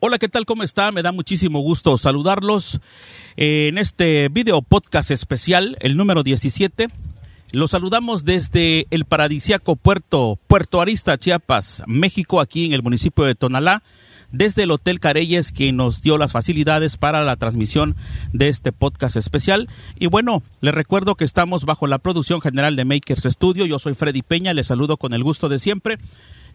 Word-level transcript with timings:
Hola, 0.00 0.18
¿qué 0.18 0.28
tal? 0.28 0.46
¿Cómo 0.46 0.62
está? 0.62 0.92
Me 0.92 1.02
da 1.02 1.10
muchísimo 1.10 1.58
gusto 1.58 1.98
saludarlos 1.98 2.78
en 3.36 3.78
este 3.78 4.28
video 4.28 4.62
podcast 4.62 5.10
especial, 5.10 5.76
el 5.80 5.96
número 5.96 6.22
17. 6.22 6.86
Los 7.50 7.72
saludamos 7.72 8.24
desde 8.24 8.86
el 8.90 9.06
paradisiaco 9.06 9.74
puerto 9.74 10.38
Puerto 10.46 10.80
Arista, 10.80 11.18
Chiapas, 11.18 11.82
México, 11.88 12.40
aquí 12.40 12.64
en 12.64 12.74
el 12.74 12.82
municipio 12.84 13.24
de 13.24 13.34
Tonalá, 13.34 13.82
desde 14.30 14.62
el 14.62 14.70
Hotel 14.70 15.00
Careyes, 15.00 15.50
que 15.50 15.72
nos 15.72 16.00
dio 16.00 16.16
las 16.16 16.30
facilidades 16.30 16.96
para 16.96 17.24
la 17.24 17.34
transmisión 17.34 17.96
de 18.32 18.50
este 18.50 18.70
podcast 18.70 19.16
especial. 19.16 19.68
Y 19.98 20.06
bueno, 20.06 20.44
les 20.60 20.74
recuerdo 20.74 21.16
que 21.16 21.24
estamos 21.24 21.64
bajo 21.64 21.88
la 21.88 21.98
producción 21.98 22.40
general 22.40 22.76
de 22.76 22.84
Makers 22.84 23.24
Studio. 23.24 23.66
Yo 23.66 23.80
soy 23.80 23.94
Freddy 23.94 24.22
Peña, 24.22 24.54
les 24.54 24.68
saludo 24.68 24.96
con 24.96 25.12
el 25.12 25.24
gusto 25.24 25.48
de 25.48 25.58
siempre. 25.58 25.98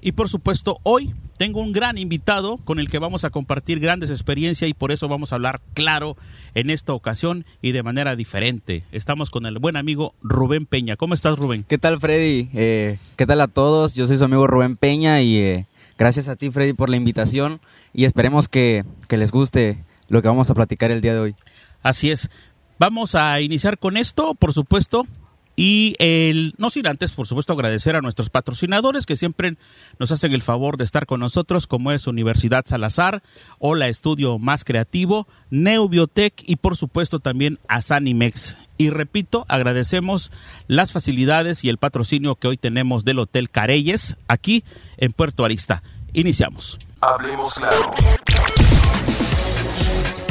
Y 0.06 0.12
por 0.12 0.28
supuesto, 0.28 0.80
hoy 0.84 1.16
tengo 1.38 1.62
un 1.62 1.72
gran 1.72 1.98
invitado 1.98 2.58
con 2.58 2.78
el 2.78 2.90
que 2.90 3.00
vamos 3.00 3.24
a 3.24 3.30
compartir 3.30 3.80
grandes 3.80 4.10
experiencias 4.10 4.70
y 4.70 4.74
por 4.74 4.92
eso 4.92 5.08
vamos 5.08 5.32
a 5.32 5.36
hablar 5.36 5.62
claro 5.74 6.18
en 6.56 6.70
esta 6.70 6.92
ocasión 6.92 7.46
y 7.62 7.72
de 7.72 7.84
manera 7.84 8.18
diferente. 8.18 8.84
Estamos 8.92 9.30
con 9.30 9.46
el 9.46 9.60
buen 9.60 9.78
amigo 9.78 10.14
Rubén 10.22 10.66
Peña. 10.66 10.98
¿Cómo 10.98 11.14
estás, 11.14 11.40
Rubén? 11.40 11.64
¿Qué 11.66 11.78
tal, 11.78 12.02
Freddy? 12.02 12.50
Eh, 12.54 13.00
¿Qué 13.16 13.26
tal 13.26 13.40
a 13.40 13.48
todos? 13.48 13.94
Yo 13.94 14.06
soy 14.06 14.18
su 14.18 14.26
amigo 14.26 14.46
Rubén 14.46 14.76
Peña 14.76 15.22
y 15.22 15.38
eh, 15.38 15.68
gracias 15.98 16.28
a 16.28 16.36
ti, 16.36 16.52
Freddy, 16.52 16.74
por 16.74 16.90
la 16.90 16.98
invitación 16.98 17.62
y 17.94 18.04
esperemos 18.04 18.50
que, 18.50 18.84
que 19.08 19.16
les 19.16 19.32
guste 19.32 19.86
lo 20.10 20.22
que 20.22 20.28
vamos 20.28 20.50
a 20.50 20.54
platicar 20.54 20.92
el 20.92 21.00
día 21.00 21.14
de 21.14 21.20
hoy. 21.22 21.36
Así 21.82 22.12
es. 22.12 22.30
Vamos 22.78 23.16
a 23.16 23.40
iniciar 23.40 23.78
con 23.78 23.96
esto, 23.96 24.36
por 24.36 24.52
supuesto, 24.52 25.08
y 25.56 25.94
el, 26.00 26.56
no 26.58 26.70
sin 26.70 26.88
antes, 26.88 27.12
por 27.12 27.28
supuesto, 27.28 27.54
agradecer 27.54 27.96
a 27.96 28.02
nuestros 28.02 28.30
patrocinadores 28.30 29.06
que 29.06 29.16
siempre 29.16 29.56
nos 30.00 30.12
hacen 30.12 30.34
el 30.34 30.42
favor 30.42 30.78
de 30.78 30.84
estar 30.84 31.06
con 31.06 31.20
nosotros, 31.20 31.68
como 31.68 31.92
es 31.92 32.08
Universidad 32.08 32.66
Salazar, 32.66 33.22
Hola 33.60 33.88
Estudio 33.88 34.40
Más 34.40 34.64
Creativo, 34.64 35.28
Neubiotech 35.52 36.44
y 36.46 36.56
por 36.56 36.76
supuesto 36.76 37.20
también 37.20 37.60
a 37.68 37.82
Sanimex. 37.82 38.58
Y 38.78 38.90
repito, 38.90 39.46
agradecemos 39.48 40.32
las 40.68 40.92
facilidades 40.92 41.64
y 41.64 41.70
el 41.70 41.78
patrocinio 41.78 42.36
que 42.36 42.48
hoy 42.48 42.58
tenemos 42.58 43.06
del 43.06 43.20
Hotel 43.20 43.52
Careyes 43.52 44.18
aquí 44.28 44.64
en 44.98 45.12
Puerto 45.12 45.46
Arista. 45.46 45.84
Iniciamos. 46.14 46.80
Hablemos 47.00 47.54
claro. 47.54 47.94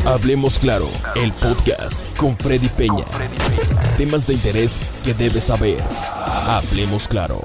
Hablemos 0.04 0.58
claro, 0.58 0.88
el 1.14 1.30
podcast 1.32 2.04
con 2.16 2.36
Freddy 2.36 2.68
Peña. 2.68 3.04
Temas 3.96 4.26
de 4.26 4.34
interés 4.34 4.80
que 5.04 5.14
debes 5.14 5.44
saber. 5.44 5.76
Hablemos 6.46 7.08
claro. 7.08 7.40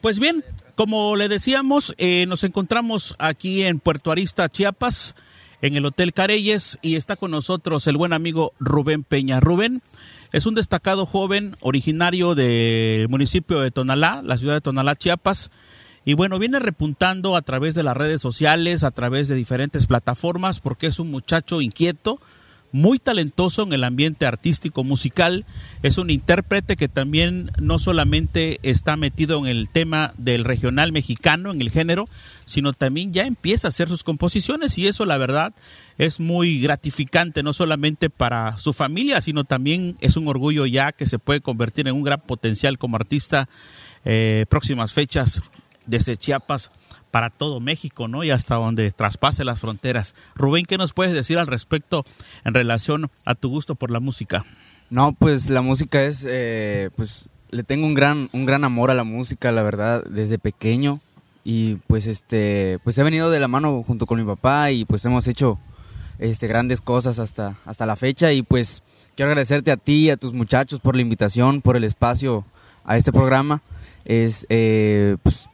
Pues 0.00 0.18
bien, 0.18 0.44
como 0.74 1.16
le 1.16 1.28
decíamos, 1.28 1.94
eh, 1.98 2.26
nos 2.26 2.44
encontramos 2.44 3.16
aquí 3.18 3.64
en 3.64 3.80
Puerto 3.80 4.12
Arista, 4.12 4.48
Chiapas, 4.48 5.14
en 5.62 5.76
el 5.76 5.84
Hotel 5.86 6.12
Careyes, 6.12 6.78
y 6.82 6.96
está 6.96 7.16
con 7.16 7.30
nosotros 7.30 7.86
el 7.86 7.96
buen 7.96 8.12
amigo 8.12 8.52
Rubén 8.60 9.02
Peña. 9.02 9.40
Rubén 9.40 9.82
es 10.32 10.46
un 10.46 10.54
destacado 10.54 11.06
joven 11.06 11.56
originario 11.60 12.34
del 12.34 13.08
municipio 13.08 13.60
de 13.60 13.70
Tonalá, 13.70 14.22
la 14.22 14.38
ciudad 14.38 14.54
de 14.54 14.60
Tonalá, 14.60 14.94
Chiapas 14.94 15.50
y 16.08 16.14
bueno, 16.14 16.38
viene 16.38 16.60
repuntando 16.60 17.34
a 17.34 17.42
través 17.42 17.74
de 17.74 17.82
las 17.82 17.96
redes 17.96 18.22
sociales, 18.22 18.84
a 18.84 18.92
través 18.92 19.26
de 19.26 19.34
diferentes 19.34 19.86
plataformas, 19.86 20.60
porque 20.60 20.86
es 20.86 21.00
un 21.00 21.10
muchacho 21.10 21.60
inquieto, 21.60 22.20
muy 22.76 22.98
talentoso 22.98 23.62
en 23.62 23.72
el 23.72 23.84
ambiente 23.84 24.26
artístico 24.26 24.84
musical. 24.84 25.46
Es 25.82 25.96
un 25.96 26.10
intérprete 26.10 26.76
que 26.76 26.88
también 26.88 27.50
no 27.58 27.78
solamente 27.78 28.60
está 28.62 28.96
metido 28.96 29.38
en 29.38 29.46
el 29.46 29.70
tema 29.70 30.12
del 30.18 30.44
regional 30.44 30.92
mexicano, 30.92 31.50
en 31.50 31.62
el 31.62 31.70
género, 31.70 32.06
sino 32.44 32.74
también 32.74 33.14
ya 33.14 33.24
empieza 33.24 33.68
a 33.68 33.70
hacer 33.70 33.88
sus 33.88 34.04
composiciones 34.04 34.76
y 34.76 34.86
eso 34.86 35.06
la 35.06 35.16
verdad 35.16 35.54
es 35.96 36.20
muy 36.20 36.60
gratificante, 36.60 37.42
no 37.42 37.54
solamente 37.54 38.10
para 38.10 38.58
su 38.58 38.74
familia, 38.74 39.22
sino 39.22 39.44
también 39.44 39.96
es 40.00 40.18
un 40.18 40.28
orgullo 40.28 40.66
ya 40.66 40.92
que 40.92 41.06
se 41.06 41.18
puede 41.18 41.40
convertir 41.40 41.88
en 41.88 41.94
un 41.94 42.04
gran 42.04 42.20
potencial 42.20 42.76
como 42.76 42.96
artista. 42.96 43.48
Eh, 44.04 44.44
próximas 44.50 44.92
fechas 44.92 45.40
desde 45.86 46.16
Chiapas 46.16 46.70
para 47.16 47.30
todo 47.30 47.60
México, 47.60 48.08
¿no? 48.08 48.24
Y 48.24 48.30
hasta 48.30 48.56
donde 48.56 48.90
traspase 48.90 49.42
las 49.42 49.60
fronteras. 49.60 50.14
Rubén, 50.34 50.66
¿qué 50.66 50.76
nos 50.76 50.92
puedes 50.92 51.14
decir 51.14 51.38
al 51.38 51.46
respecto 51.46 52.04
en 52.44 52.52
relación 52.52 53.10
a 53.24 53.34
tu 53.34 53.48
gusto 53.48 53.74
por 53.74 53.90
la 53.90 54.00
música? 54.00 54.44
No, 54.90 55.14
pues 55.14 55.48
la 55.48 55.62
música 55.62 56.02
es, 56.02 56.26
eh, 56.28 56.90
pues 56.94 57.30
le 57.48 57.62
tengo 57.62 57.86
un 57.86 57.94
gran, 57.94 58.28
un 58.34 58.44
gran 58.44 58.64
amor 58.64 58.90
a 58.90 58.94
la 58.94 59.04
música, 59.04 59.50
la 59.50 59.62
verdad, 59.62 60.04
desde 60.04 60.38
pequeño 60.38 61.00
y 61.42 61.76
pues 61.86 62.06
este, 62.06 62.80
pues 62.84 62.98
he 62.98 63.02
venido 63.02 63.30
de 63.30 63.40
la 63.40 63.48
mano 63.48 63.82
junto 63.82 64.04
con 64.04 64.18
mi 64.20 64.26
papá 64.26 64.70
y 64.70 64.84
pues 64.84 65.02
hemos 65.06 65.26
hecho 65.26 65.58
este 66.18 66.48
grandes 66.48 66.82
cosas 66.82 67.18
hasta, 67.18 67.56
hasta 67.64 67.86
la 67.86 67.96
fecha 67.96 68.30
y 68.34 68.42
pues 68.42 68.82
quiero 69.14 69.30
agradecerte 69.30 69.70
a 69.70 69.78
ti 69.78 70.04
y 70.04 70.10
a 70.10 70.18
tus 70.18 70.34
muchachos 70.34 70.80
por 70.80 70.94
la 70.94 71.00
invitación, 71.00 71.62
por 71.62 71.78
el 71.78 71.84
espacio 71.84 72.44
a 72.84 72.98
este 72.98 73.10
programa. 73.10 73.62
Es, 74.04 74.46
eh, 74.50 75.16
pues, 75.22 75.48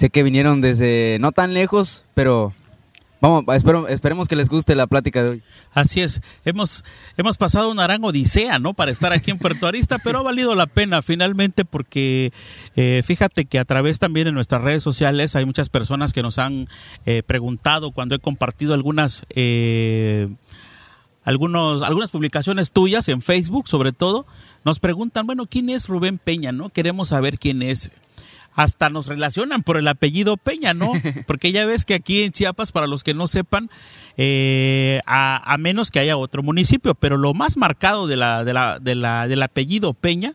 Sé 0.00 0.08
que 0.08 0.22
vinieron 0.22 0.62
desde 0.62 1.18
no 1.20 1.30
tan 1.30 1.52
lejos, 1.52 2.06
pero 2.14 2.54
vamos, 3.20 3.44
espero, 3.54 3.86
esperemos 3.86 4.28
que 4.28 4.34
les 4.34 4.48
guste 4.48 4.74
la 4.74 4.86
plática 4.86 5.22
de 5.22 5.28
hoy. 5.28 5.42
Así 5.74 6.00
es, 6.00 6.22
hemos, 6.46 6.86
hemos 7.18 7.36
pasado 7.36 7.70
una 7.70 7.82
gran 7.82 8.02
odisea, 8.02 8.58
¿no? 8.58 8.72
Para 8.72 8.92
estar 8.92 9.12
aquí 9.12 9.30
en 9.30 9.36
Puerto 9.36 9.66
Arista, 9.66 9.98
pero 9.98 10.20
ha 10.20 10.22
valido 10.22 10.54
la 10.54 10.64
pena 10.64 11.02
finalmente 11.02 11.66
porque 11.66 12.32
eh, 12.76 13.02
fíjate 13.04 13.44
que 13.44 13.58
a 13.58 13.66
través 13.66 13.98
también 13.98 14.24
de 14.24 14.32
nuestras 14.32 14.62
redes 14.62 14.82
sociales 14.82 15.36
hay 15.36 15.44
muchas 15.44 15.68
personas 15.68 16.14
que 16.14 16.22
nos 16.22 16.38
han 16.38 16.70
eh, 17.04 17.22
preguntado 17.22 17.90
cuando 17.92 18.14
he 18.14 18.20
compartido 18.20 18.72
algunas... 18.72 19.26
Eh, 19.28 20.30
algunos, 21.22 21.82
algunas 21.82 22.08
publicaciones 22.08 22.72
tuyas 22.72 23.06
en 23.10 23.20
Facebook, 23.20 23.68
sobre 23.68 23.92
todo, 23.92 24.24
nos 24.64 24.80
preguntan, 24.80 25.26
bueno, 25.26 25.44
¿quién 25.44 25.68
es 25.68 25.88
Rubén 25.88 26.16
Peña? 26.16 26.52
¿No? 26.52 26.70
Queremos 26.70 27.08
saber 27.08 27.38
quién 27.38 27.60
es 27.60 27.90
hasta 28.54 28.90
nos 28.90 29.06
relacionan 29.06 29.62
por 29.62 29.76
el 29.76 29.88
apellido 29.88 30.36
Peña, 30.36 30.74
¿no? 30.74 30.92
Porque 31.26 31.52
ya 31.52 31.64
ves 31.66 31.84
que 31.84 31.94
aquí 31.94 32.22
en 32.22 32.32
Chiapas, 32.32 32.72
para 32.72 32.86
los 32.86 33.04
que 33.04 33.14
no 33.14 33.26
sepan, 33.26 33.70
eh, 34.16 35.00
a, 35.06 35.56
menos 35.58 35.90
que 35.90 36.00
haya 36.00 36.16
otro 36.16 36.42
municipio, 36.42 36.94
pero 36.94 37.16
lo 37.16 37.34
más 37.34 37.56
marcado 37.56 38.06
de 38.06 38.16
la, 38.16 38.44
de 38.44 38.52
la, 38.52 38.78
de 38.78 38.94
la, 38.94 39.28
del 39.28 39.42
apellido 39.42 39.94
Peña 39.94 40.34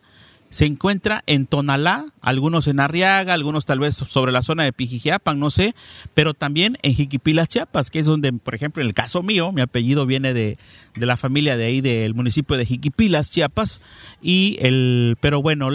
se 0.55 0.65
encuentra 0.65 1.21
en 1.27 1.47
Tonalá, 1.47 2.05
algunos 2.21 2.67
en 2.67 2.79
Arriaga, 2.79 3.33
algunos 3.33 3.65
tal 3.65 3.79
vez 3.79 3.95
sobre 3.95 4.31
la 4.31 4.41
zona 4.41 4.63
de 4.63 4.71
Pijijiapan, 4.71 5.37
no 5.37 5.49
sé, 5.49 5.75
pero 6.13 6.33
también 6.33 6.77
en 6.81 6.93
Jiquipilas, 6.93 7.49
Chiapas, 7.49 7.91
que 7.91 7.99
es 7.99 8.05
donde, 8.05 8.31
por 8.31 8.55
ejemplo, 8.55 8.81
en 8.81 8.87
el 8.87 8.93
caso 8.93 9.21
mío, 9.21 9.51
mi 9.51 9.59
apellido 9.59 10.05
viene 10.05 10.33
de, 10.33 10.57
de 10.95 11.05
la 11.05 11.17
familia 11.17 11.57
de 11.57 11.65
ahí 11.65 11.81
del 11.81 12.13
municipio 12.13 12.55
de 12.55 12.65
Jiquipilas, 12.65 13.31
Chiapas, 13.31 13.81
y 14.21 14.57
el, 14.61 15.17
pero 15.19 15.41
bueno, 15.41 15.69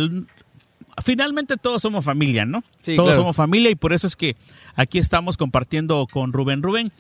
finalmente 1.05 1.57
todos 1.57 1.83
somos 1.83 2.05
familia, 2.05 2.45
¿no? 2.45 2.63
todos 2.97 3.17
somos 3.17 3.37
familia 3.37 3.71
y 3.71 3.75
por 3.75 3.93
eso 3.93 4.07
es 4.07 4.17
que 4.17 4.37
aquí 4.75 4.99
estamos 4.99 5.37
compartiendo 5.37 6.07
con 6.11 6.33
Rubén. 6.33 6.63
Rubén, 6.63 6.93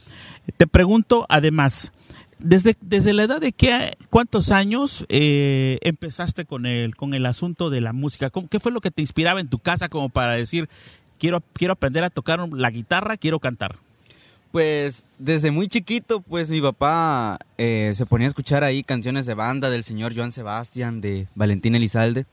te 0.56 0.66
pregunto 0.66 1.26
además, 1.28 1.92
desde, 2.38 2.76
desde 2.80 3.12
la 3.12 3.24
edad 3.24 3.40
de 3.40 3.52
qué, 3.52 3.92
cuántos 4.08 4.50
años 4.50 5.04
eh, 5.08 5.78
empezaste 5.82 6.44
con 6.44 6.66
el, 6.66 6.96
con 6.96 7.14
el 7.14 7.26
asunto 7.26 7.70
de 7.70 7.80
la 7.80 7.92
música? 7.92 8.30
¿Qué 8.50 8.60
fue 8.60 8.72
lo 8.72 8.80
que 8.80 8.90
te 8.90 9.02
inspiraba 9.02 9.40
en 9.40 9.48
tu 9.48 9.58
casa 9.58 9.88
como 9.88 10.08
para 10.08 10.32
decir, 10.32 10.68
quiero, 11.18 11.42
quiero 11.52 11.72
aprender 11.72 12.04
a 12.04 12.10
tocar 12.10 12.40
la 12.52 12.70
guitarra, 12.70 13.16
quiero 13.16 13.40
cantar? 13.40 13.76
Pues 14.52 15.04
desde 15.18 15.52
muy 15.52 15.68
chiquito, 15.68 16.20
pues 16.22 16.50
mi 16.50 16.60
papá 16.60 17.38
eh, 17.56 17.92
se 17.94 18.04
ponía 18.04 18.26
a 18.26 18.28
escuchar 18.28 18.64
ahí 18.64 18.82
canciones 18.82 19.26
de 19.26 19.34
banda 19.34 19.70
del 19.70 19.84
señor 19.84 20.16
Joan 20.16 20.32
Sebastián, 20.32 21.00
de 21.00 21.28
Valentín 21.36 21.76
Elizalde 21.76 22.26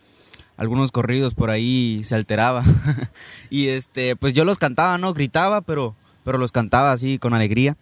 algunos 0.58 0.92
corridos 0.92 1.36
por 1.36 1.50
ahí 1.50 2.02
se 2.04 2.16
alteraba. 2.16 2.64
y 3.50 3.68
este, 3.68 4.16
pues 4.16 4.34
yo 4.34 4.44
los 4.44 4.58
cantaba, 4.58 4.98
¿no? 4.98 5.14
Gritaba, 5.14 5.62
pero, 5.62 5.96
pero 6.24 6.38
los 6.38 6.52
cantaba 6.52 6.92
así 6.92 7.20
con 7.20 7.34
alegría. 7.34 7.78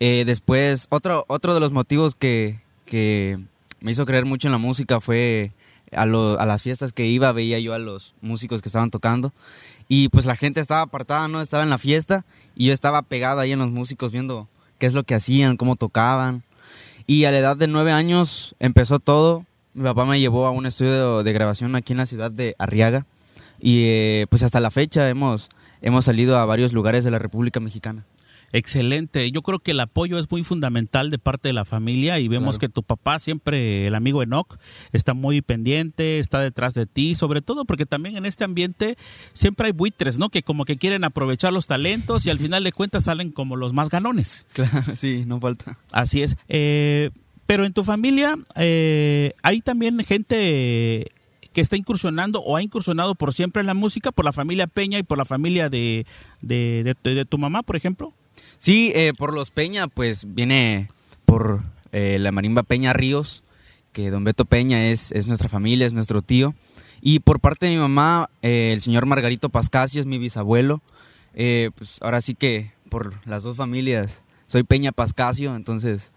Eh, 0.00 0.24
después, 0.24 0.86
otro, 0.90 1.24
otro 1.28 1.54
de 1.54 1.60
los 1.60 1.72
motivos 1.72 2.14
que, 2.14 2.60
que 2.86 3.38
me 3.80 3.92
hizo 3.92 4.06
creer 4.06 4.24
mucho 4.24 4.48
en 4.48 4.52
la 4.52 4.58
música 4.58 5.00
fue 5.00 5.52
a, 5.92 6.02
a 6.02 6.46
las 6.46 6.62
fiestas 6.62 6.92
que 6.92 7.06
iba, 7.06 7.32
veía 7.32 7.58
yo 7.58 7.74
a 7.74 7.78
los 7.78 8.14
músicos 8.20 8.62
que 8.62 8.68
estaban 8.68 8.90
tocando. 8.90 9.32
Y 9.88 10.08
pues 10.08 10.24
la 10.24 10.36
gente 10.36 10.60
estaba 10.60 10.82
apartada, 10.82 11.28
¿no? 11.28 11.40
Estaba 11.40 11.62
en 11.62 11.70
la 11.70 11.78
fiesta 11.78 12.24
y 12.56 12.66
yo 12.66 12.72
estaba 12.72 13.02
pegado 13.02 13.40
ahí 13.40 13.52
en 13.52 13.58
los 13.58 13.70
músicos 13.70 14.12
viendo 14.12 14.48
qué 14.78 14.86
es 14.86 14.94
lo 14.94 15.02
que 15.04 15.14
hacían, 15.14 15.56
cómo 15.56 15.76
tocaban. 15.76 16.42
Y 17.06 17.24
a 17.24 17.32
la 17.32 17.38
edad 17.38 17.56
de 17.56 17.66
nueve 17.66 17.92
años 17.92 18.54
empezó 18.60 18.98
todo 18.98 19.44
mi 19.74 19.82
papá 19.84 20.04
me 20.04 20.18
llevó 20.20 20.46
a 20.46 20.50
un 20.50 20.66
estudio 20.66 21.22
de 21.22 21.32
grabación 21.32 21.74
aquí 21.76 21.92
en 21.92 21.98
la 21.98 22.06
ciudad 22.06 22.30
de 22.30 22.54
Arriaga 22.58 23.06
y 23.60 23.84
eh, 23.86 24.26
pues 24.30 24.42
hasta 24.42 24.60
la 24.60 24.70
fecha 24.70 25.08
hemos, 25.08 25.48
hemos 25.82 26.04
salido 26.04 26.38
a 26.38 26.44
varios 26.44 26.72
lugares 26.72 27.04
de 27.04 27.10
la 27.10 27.18
República 27.18 27.60
Mexicana. 27.60 28.04
Excelente. 28.52 29.28
Yo 29.32 29.42
creo 29.42 29.58
que 29.58 29.72
el 29.72 29.80
apoyo 29.80 30.16
es 30.16 30.30
muy 30.30 30.44
fundamental 30.44 31.10
de 31.10 31.18
parte 31.18 31.48
de 31.48 31.52
la 31.52 31.64
familia 31.64 32.20
y 32.20 32.28
vemos 32.28 32.56
Claro. 32.56 32.60
que 32.60 32.68
tu 32.72 32.82
papá 32.84 33.18
siempre, 33.18 33.88
el 33.88 33.96
amigo 33.96 34.22
Enoch, 34.22 34.58
está 34.92 35.12
muy 35.12 35.42
pendiente, 35.42 36.20
está 36.20 36.38
detrás 36.38 36.72
de 36.74 36.86
ti, 36.86 37.16
sobre 37.16 37.42
todo 37.42 37.64
porque 37.64 37.84
también 37.84 38.16
en 38.16 38.26
este 38.26 38.44
ambiente 38.44 38.96
siempre 39.32 39.66
hay 39.66 39.72
buitres, 39.72 40.18
¿no? 40.20 40.28
Que 40.28 40.44
como 40.44 40.66
que 40.66 40.76
quieren 40.76 41.02
aprovechar 41.02 41.52
los 41.52 41.66
talentos 41.66 42.26
y 42.26 42.30
al 42.30 42.38
final 42.38 42.62
de 42.62 42.70
cuentas 42.70 43.04
salen 43.04 43.32
como 43.32 43.56
los 43.56 43.72
más 43.72 43.88
ganones. 43.88 44.46
Claro, 44.52 44.94
sí, 44.94 45.24
no 45.26 45.40
falta. 45.40 45.76
Así 45.90 46.22
es. 46.22 46.36
Eh, 46.48 47.10
pero 47.46 47.64
en 47.64 47.72
tu 47.72 47.84
familia 47.84 48.36
eh, 48.56 49.32
hay 49.42 49.60
también 49.60 49.98
gente 50.04 51.10
que 51.52 51.60
está 51.60 51.76
incursionando 51.76 52.40
o 52.40 52.56
ha 52.56 52.62
incursionado 52.62 53.14
por 53.14 53.32
siempre 53.32 53.60
en 53.60 53.66
la 53.66 53.74
música, 53.74 54.10
por 54.12 54.24
la 54.24 54.32
familia 54.32 54.66
Peña 54.66 54.98
y 54.98 55.02
por 55.04 55.18
la 55.18 55.24
familia 55.24 55.68
de, 55.68 56.04
de, 56.40 56.96
de- 57.02 57.14
de 57.14 57.24
tu 57.24 57.38
mamá, 57.38 57.62
por 57.62 57.76
ejemplo. 57.76 58.12
Sí, 58.58 58.90
eh, 58.94 59.12
por 59.16 59.32
los 59.34 59.50
Peña, 59.50 59.86
pues 59.88 60.26
viene 60.34 60.88
por 61.24 61.62
eh, 61.92 62.18
la 62.18 62.32
marimba 62.32 62.62
Peña 62.64 62.92
Ríos, 62.92 63.44
que 63.92 64.10
don 64.10 64.24
Beto 64.24 64.46
Peña 64.46 64.88
es, 64.88 65.12
es 65.12 65.28
nuestra 65.28 65.48
familia, 65.48 65.86
es 65.86 65.92
nuestro 65.92 66.22
tío. 66.22 66.54
Y 67.00 67.20
por 67.20 67.38
parte 67.38 67.66
de 67.66 67.72
mi 67.72 67.78
mamá, 67.78 68.30
eh, 68.42 68.70
el 68.72 68.80
señor 68.80 69.06
Margarito 69.06 69.48
Pascasio 69.50 70.00
es 70.00 70.06
mi 70.06 70.18
bisabuelo. 70.18 70.82
Eh, 71.34 71.70
pues 71.76 71.98
ahora 72.00 72.20
sí 72.20 72.34
que 72.34 72.72
por 72.88 73.14
las 73.26 73.42
dos 73.44 73.56
familias 73.56 74.24
soy 74.46 74.62
Peña 74.64 74.90
Pascasio, 74.90 75.54
entonces 75.54 76.10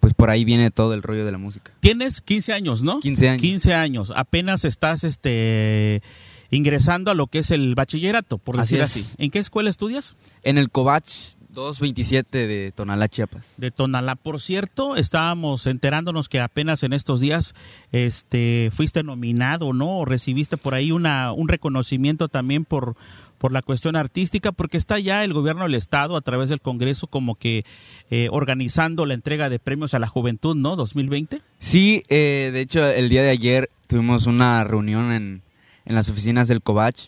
pues 0.00 0.14
por 0.14 0.30
ahí 0.30 0.44
viene 0.44 0.70
todo 0.70 0.94
el 0.94 1.02
rollo 1.02 1.24
de 1.24 1.32
la 1.32 1.38
música. 1.38 1.72
Tienes 1.80 2.20
15 2.20 2.52
años, 2.52 2.82
¿no? 2.82 3.00
15 3.00 3.28
años. 3.28 3.40
15 3.40 3.74
años. 3.74 4.12
Apenas 4.16 4.64
estás 4.64 5.04
este 5.04 6.02
ingresando 6.50 7.10
a 7.10 7.14
lo 7.14 7.28
que 7.28 7.40
es 7.40 7.50
el 7.52 7.74
bachillerato, 7.74 8.38
por 8.38 8.56
decir 8.56 8.82
así. 8.82 9.06
¿En 9.18 9.30
qué 9.30 9.38
escuela 9.38 9.70
estudias? 9.70 10.16
En 10.42 10.58
el 10.58 10.70
Covach 10.70 11.08
227 11.50 12.46
de 12.46 12.72
Tonalá, 12.72 13.08
Chiapas. 13.08 13.46
de 13.56 13.70
Tonalá. 13.70 14.16
Por 14.16 14.40
cierto, 14.40 14.96
estábamos 14.96 15.66
enterándonos 15.66 16.28
que 16.28 16.40
apenas 16.40 16.82
en 16.82 16.92
estos 16.92 17.20
días 17.20 17.54
este 17.92 18.70
fuiste 18.72 19.02
nominado, 19.02 19.72
¿no? 19.72 19.98
O 19.98 20.04
recibiste 20.04 20.56
por 20.56 20.74
ahí 20.74 20.92
una 20.92 21.32
un 21.32 21.48
reconocimiento 21.48 22.28
también 22.28 22.64
por 22.64 22.96
por 23.40 23.52
la 23.52 23.62
cuestión 23.62 23.96
artística, 23.96 24.52
porque 24.52 24.76
está 24.76 24.98
ya 24.98 25.24
el 25.24 25.32
gobierno 25.32 25.62
del 25.62 25.74
estado 25.74 26.14
a 26.14 26.20
través 26.20 26.50
del 26.50 26.60
Congreso 26.60 27.06
como 27.06 27.36
que 27.36 27.64
eh, 28.10 28.28
organizando 28.30 29.06
la 29.06 29.14
entrega 29.14 29.48
de 29.48 29.58
premios 29.58 29.94
a 29.94 29.98
la 29.98 30.06
juventud, 30.06 30.54
¿no? 30.54 30.76
2020. 30.76 31.40
Sí, 31.58 32.04
eh, 32.10 32.50
de 32.52 32.60
hecho 32.60 32.84
el 32.86 33.08
día 33.08 33.22
de 33.22 33.30
ayer 33.30 33.70
tuvimos 33.86 34.26
una 34.26 34.62
reunión 34.64 35.10
en, 35.10 35.42
en 35.86 35.94
las 35.94 36.10
oficinas 36.10 36.48
del 36.48 36.60
Covach. 36.60 37.06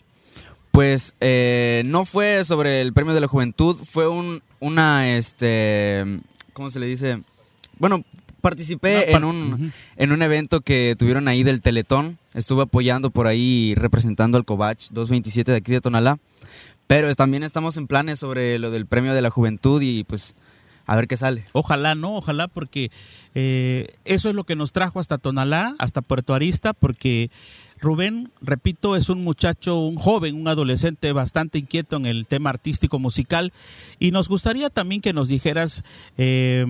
Pues 0.71 1.13
eh, 1.19 1.83
no 1.85 2.03
fue 2.03 2.43
sobre 2.45 2.81
el 2.81 2.93
premio 2.93 3.13
de 3.13 3.21
la 3.21 3.27
juventud, 3.27 3.75
fue 3.75 4.07
un, 4.07 4.41
una, 4.59 5.15
este, 5.15 6.03
¿cómo 6.53 6.71
se 6.71 6.79
le 6.79 6.87
dice? 6.87 7.21
Bueno, 7.77 8.03
participé 8.43 9.13
en 9.13 9.23
un, 9.23 9.73
en 9.95 10.11
un 10.11 10.21
evento 10.21 10.59
que 10.59 10.97
tuvieron 10.99 11.29
ahí 11.29 11.43
del 11.43 11.61
Teletón. 11.61 12.19
Estuve 12.33 12.63
apoyando 12.63 13.09
por 13.09 13.25
ahí, 13.25 13.73
representando 13.75 14.37
al 14.37 14.43
Covach 14.43 14.89
227 14.89 15.51
de 15.51 15.57
aquí 15.57 15.71
de 15.71 15.79
Tonalá. 15.79 16.19
Pero 16.85 17.15
también 17.15 17.43
estamos 17.43 17.77
en 17.77 17.87
planes 17.87 18.19
sobre 18.19 18.59
lo 18.59 18.69
del 18.69 18.85
premio 18.85 19.13
de 19.13 19.21
la 19.21 19.29
juventud 19.29 19.81
y 19.81 20.03
pues 20.03 20.35
a 20.85 20.97
ver 20.97 21.07
qué 21.07 21.15
sale. 21.15 21.45
Ojalá, 21.53 21.95
¿no? 21.95 22.15
Ojalá 22.17 22.49
porque 22.49 22.91
eh, 23.33 23.87
eso 24.03 24.27
es 24.27 24.35
lo 24.35 24.43
que 24.43 24.57
nos 24.57 24.73
trajo 24.73 24.99
hasta 24.99 25.17
Tonalá, 25.17 25.75
hasta 25.79 26.01
Puerto 26.01 26.33
Arista, 26.33 26.73
porque 26.73 27.31
Rubén, 27.79 28.29
repito, 28.41 28.97
es 28.97 29.07
un 29.07 29.23
muchacho, 29.23 29.79
un 29.79 29.95
joven, 29.95 30.35
un 30.35 30.49
adolescente 30.49 31.13
bastante 31.13 31.59
inquieto 31.59 31.95
en 31.95 32.05
el 32.05 32.27
tema 32.27 32.49
artístico 32.49 32.99
musical 32.99 33.53
y 33.99 34.11
nos 34.11 34.27
gustaría 34.27 34.69
también 34.69 34.99
que 34.99 35.13
nos 35.13 35.29
dijeras, 35.29 35.83
eh, 36.17 36.65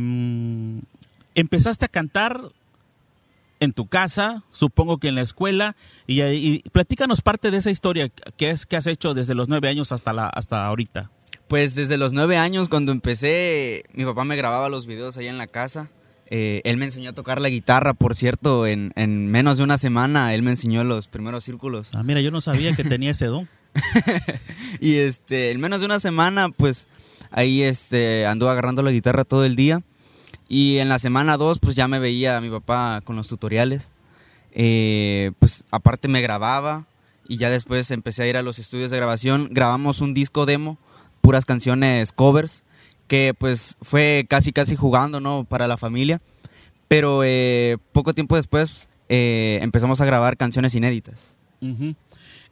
empezaste 1.35 1.85
a 1.85 1.89
cantar 1.89 2.41
en 3.59 3.74
tu 3.74 3.88
casa, 3.88 4.44
supongo 4.51 4.97
que 4.97 5.07
en 5.07 5.15
la 5.15 5.21
escuela, 5.21 5.75
y, 6.06 6.21
y 6.21 6.63
platícanos 6.71 7.21
parte 7.21 7.50
de 7.50 7.57
esa 7.57 7.71
historia 7.71 8.09
que 8.09 8.50
es 8.50 8.65
que 8.65 8.75
has 8.75 8.88
hecho 8.88 9.13
desde 9.13 9.35
los 9.35 9.47
nueve 9.47 9.69
años 9.69 9.91
hasta 9.91 10.12
la 10.13 10.27
hasta 10.27 10.65
ahorita. 10.65 11.12
Pues 11.47 11.75
desde 11.75 11.97
los 11.97 12.13
nueve 12.13 12.38
años, 12.38 12.68
cuando 12.68 12.91
empecé, 12.91 13.83
mi 13.94 14.06
papá 14.06 14.24
me 14.25 14.35
grababa 14.35 14.69
los 14.69 14.88
videos 14.88 15.18
allá 15.18 15.30
en 15.30 15.38
la 15.38 15.47
casa. 15.47 15.89
Eh, 16.27 16.62
él 16.63 16.77
me 16.77 16.85
enseñó 16.85 17.12
a 17.12 17.13
tocar 17.13 17.39
la 17.39 17.50
guitarra, 17.50 17.94
por 17.94 18.15
cierto, 18.15 18.65
en, 18.65 18.91
en 18.95 19.27
menos 19.27 19.57
de 19.57 19.63
una 19.63 19.77
semana 19.77 20.33
él 20.33 20.41
me 20.41 20.51
enseñó 20.51 20.83
los 20.83 21.07
primeros 21.07 21.44
círculos. 21.44 21.89
Ah, 21.94 22.01
mira, 22.03 22.21
yo 22.21 22.31
no 22.31 22.41
sabía 22.41 22.75
que 22.75 22.83
tenía 22.83 23.12
ese 23.12 23.27
don. 23.27 23.47
Y 24.79 24.95
este, 24.95 25.51
en 25.51 25.59
menos 25.62 25.79
de 25.79 25.86
una 25.86 26.00
semana, 26.00 26.50
pues 26.50 26.88
ahí 27.31 27.62
este, 27.62 28.25
anduve 28.25 28.50
agarrando 28.50 28.81
la 28.81 28.91
guitarra 28.91 29.24
todo 29.24 29.45
el 29.45 29.56
día. 29.56 29.81
Y 30.47 30.77
en 30.77 30.89
la 30.89 30.99
semana 30.99 31.37
dos, 31.37 31.59
pues 31.59 31.75
ya 31.75 31.87
me 31.87 31.99
veía 31.99 32.37
a 32.37 32.41
mi 32.41 32.49
papá 32.49 33.01
con 33.03 33.15
los 33.15 33.27
tutoriales. 33.27 33.89
Eh, 34.51 35.31
pues 35.39 35.63
aparte 35.71 36.07
me 36.07 36.21
grababa 36.21 36.85
y 37.27 37.37
ya 37.37 37.49
después 37.49 37.89
empecé 37.91 38.23
a 38.23 38.27
ir 38.27 38.37
a 38.37 38.43
los 38.43 38.59
estudios 38.59 38.91
de 38.91 38.97
grabación. 38.97 39.49
Grabamos 39.51 40.01
un 40.01 40.13
disco 40.13 40.45
demo, 40.45 40.77
puras 41.21 41.45
canciones 41.45 42.11
covers, 42.11 42.63
que 43.07 43.33
pues 43.37 43.77
fue 43.81 44.25
casi 44.29 44.51
casi 44.53 44.75
jugando, 44.75 45.19
¿no? 45.19 45.45
Para 45.45 45.67
la 45.67 45.77
familia. 45.77 46.21
Pero 46.87 47.23
eh, 47.23 47.77
poco 47.91 48.13
tiempo 48.13 48.35
después 48.35 48.89
eh, 49.09 49.59
empezamos 49.61 50.01
a 50.01 50.05
grabar 50.05 50.37
canciones 50.37 50.75
inéditas. 50.75 51.19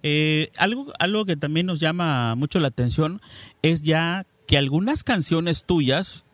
Eh, 0.04 0.52
algo, 0.58 0.92
algo 1.00 1.26
que 1.26 1.36
también 1.36 1.66
nos 1.66 1.80
llama 1.80 2.36
mucho 2.36 2.60
la 2.60 2.70
atención 2.70 3.22
es 3.62 3.82
ya 3.82 4.26
que 4.48 4.58
algunas 4.58 5.04
canciones 5.04 5.66
tuyas, 5.66 6.26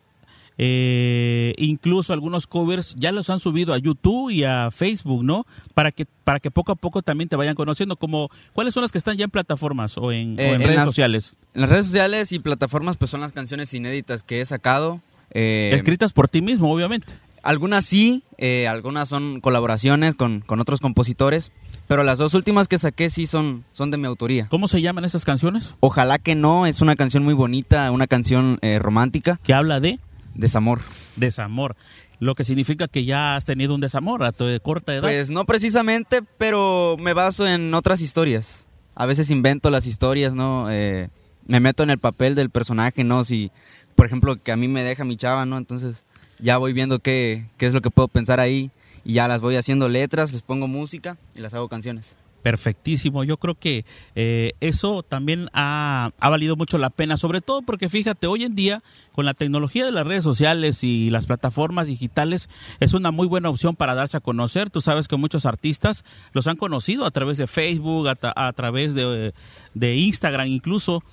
eh, 0.57 1.53
incluso 1.57 2.13
algunos 2.13 2.47
covers, 2.47 2.95
ya 2.97 3.11
los 3.11 3.29
han 3.29 3.39
subido 3.39 3.73
a 3.73 3.77
YouTube 3.77 4.29
y 4.31 4.43
a 4.43 4.69
Facebook, 4.71 5.23
¿no? 5.23 5.45
Para 5.73 5.91
que, 5.91 6.05
para 6.23 6.39
que 6.39 6.51
poco 6.51 6.71
a 6.71 6.75
poco 6.75 7.01
también 7.01 7.29
te 7.29 7.35
vayan 7.35 7.55
conociendo. 7.55 7.95
Como, 7.95 8.29
¿Cuáles 8.53 8.73
son 8.73 8.81
las 8.81 8.91
que 8.91 8.97
están 8.97 9.17
ya 9.17 9.25
en 9.25 9.29
plataformas 9.31 9.97
o 9.97 10.11
en, 10.11 10.37
o 10.37 10.41
Eh, 10.41 10.47
en 10.49 10.53
en 10.55 10.61
redes 10.61 10.75
las- 10.77 10.85
sociales? 10.87 11.33
En 11.53 11.61
las 11.61 11.69
redes 11.69 11.85
sociales 11.87 12.31
y 12.31 12.39
plataformas 12.39 12.97
pues 12.97 13.09
son 13.11 13.21
las 13.21 13.31
canciones 13.31 13.73
inéditas 13.73 14.23
que 14.23 14.41
he 14.41 14.45
sacado. 14.45 15.01
Eh, 15.31 15.71
Escritas 15.73 16.13
por 16.13 16.27
ti 16.29 16.41
mismo, 16.41 16.71
obviamente. 16.71 17.13
Algunas 17.43 17.85
sí, 17.85 18.23
algunas 18.67 19.07
son 19.07 19.39
colaboraciones 19.41 20.15
con, 20.15 20.41
con 20.41 20.59
otros 20.59 20.81
compositores, 20.81 21.51
pero 21.87 22.03
las 22.03 22.17
dos 22.17 22.33
últimas 22.33 22.67
que 22.67 22.77
saqué 22.77 23.09
sí 23.09 23.25
son, 23.25 23.63
son 23.71 23.89
de 23.89 23.95
mi 23.97 24.05
autoría. 24.05 24.47
¿Cómo 24.49 24.67
se 24.67 24.81
llaman 24.81 25.05
esas 25.05 25.23
canciones? 25.23 25.73
Ojalá 25.79 26.19
que 26.19 26.35
no, 26.35 26.65
es 26.65 26.81
una 26.81 26.95
canción 26.97 27.23
muy 27.23 27.33
bonita, 27.33 27.89
una 27.91 28.05
canción 28.07 28.59
romántica, 28.79 29.39
Que 29.43 29.53
habla 29.53 29.79
de 29.79 29.97
desamor. 30.37 30.81
desamor. 31.15 31.75
Lo 32.19 32.33
que 32.33 32.43
significa 32.43 32.87
que 32.87 33.05
ya 33.05 33.35
has 33.35 33.45
tenido 33.45 33.75
un 33.75 33.81
desamor 33.81 34.23
a 34.23 34.31
tu 34.31 34.45
corta 34.61 34.93
edad. 34.93 35.03
Pues 35.03 35.29
no 35.29 35.45
precisamente, 35.45 36.21
pero 36.37 36.95
me 36.99 37.13
baso 37.13 37.47
en 37.47 37.73
otras 37.73 38.01
historias. 38.01 38.65
A 38.95 39.05
veces 39.05 39.29
invento 39.29 39.69
las 39.69 39.85
historias, 39.85 40.33
¿no? 40.33 40.71
Eh, 40.71 41.09
me 41.45 41.59
meto 41.59 41.83
en 41.83 41.91
el 41.91 41.99
papel 41.99 42.33
del 42.33 42.49
personaje, 42.49 43.03
¿no? 43.03 43.23
Si, 43.23 43.51
por 43.95 44.07
ejemplo, 44.07 44.35
que 44.37 44.51
a 44.51 44.55
mí 44.55 44.67
me 44.67 44.83
deja 44.83 45.05
mi 45.05 45.15
chava, 45.17 45.45
¿no? 45.45 45.57
Entonces 45.57 46.03
ya 46.39 46.57
voy 46.57 46.73
viendo 46.73 46.99
qué, 46.99 47.45
qué 47.57 47.67
es 47.67 47.73
lo 47.73 47.81
que 47.81 47.91
puedo 47.91 48.07
pensar 48.07 48.39
ahí 48.39 48.71
y 49.05 49.13
ya 49.13 49.27
las 49.27 49.39
voy 49.39 49.55
haciendo 49.55 49.87
letras, 49.87 50.33
les 50.33 50.41
pongo 50.41 50.67
música 50.67 51.17
y 51.35 51.41
las 51.41 51.53
hago 51.53 51.69
canciones. 51.69 52.15
Perfectísimo, 52.43 53.23
yo 53.23 53.37
creo 53.37 53.55
que 53.55 53.83
eh, 54.15 54.53
eso 54.61 55.03
también 55.03 55.49
ha, 55.53 56.11
ha 56.19 56.29
valido 56.29 56.55
mucho 56.55 56.77
la 56.77 56.89
pena, 56.89 57.17
sobre 57.17 57.41
todo 57.41 57.61
porque 57.61 57.89
fíjate, 57.89 58.27
hoy 58.27 58.43
en 58.43 58.55
día 58.55 58.83
con 59.11 59.25
la 59.25 59.33
tecnología 59.33 59.83
de 59.85 59.91
las 59.91 60.07
redes 60.07 60.23
sociales 60.23 60.83
y 60.83 61.09
las 61.09 61.25
plataformas 61.25 61.87
digitales 61.87 62.47
es 62.79 62.93
una 62.93 63.11
muy 63.11 63.27
buena 63.27 63.49
opción 63.49 63.75
para 63.75 63.95
darse 63.95 64.17
a 64.17 64.21
conocer. 64.21 64.69
Tú 64.69 64.79
sabes 64.79 65.07
que 65.07 65.17
muchos 65.17 65.45
artistas 65.45 66.05
los 66.31 66.47
han 66.47 66.55
conocido 66.55 67.05
a 67.05 67.11
través 67.11 67.37
de 67.37 67.47
Facebook, 67.47 68.07
a, 68.07 68.47
a 68.47 68.53
través 68.53 68.93
de, 68.93 69.33
de 69.73 69.95
Instagram 69.95 70.47
incluso, 70.47 71.03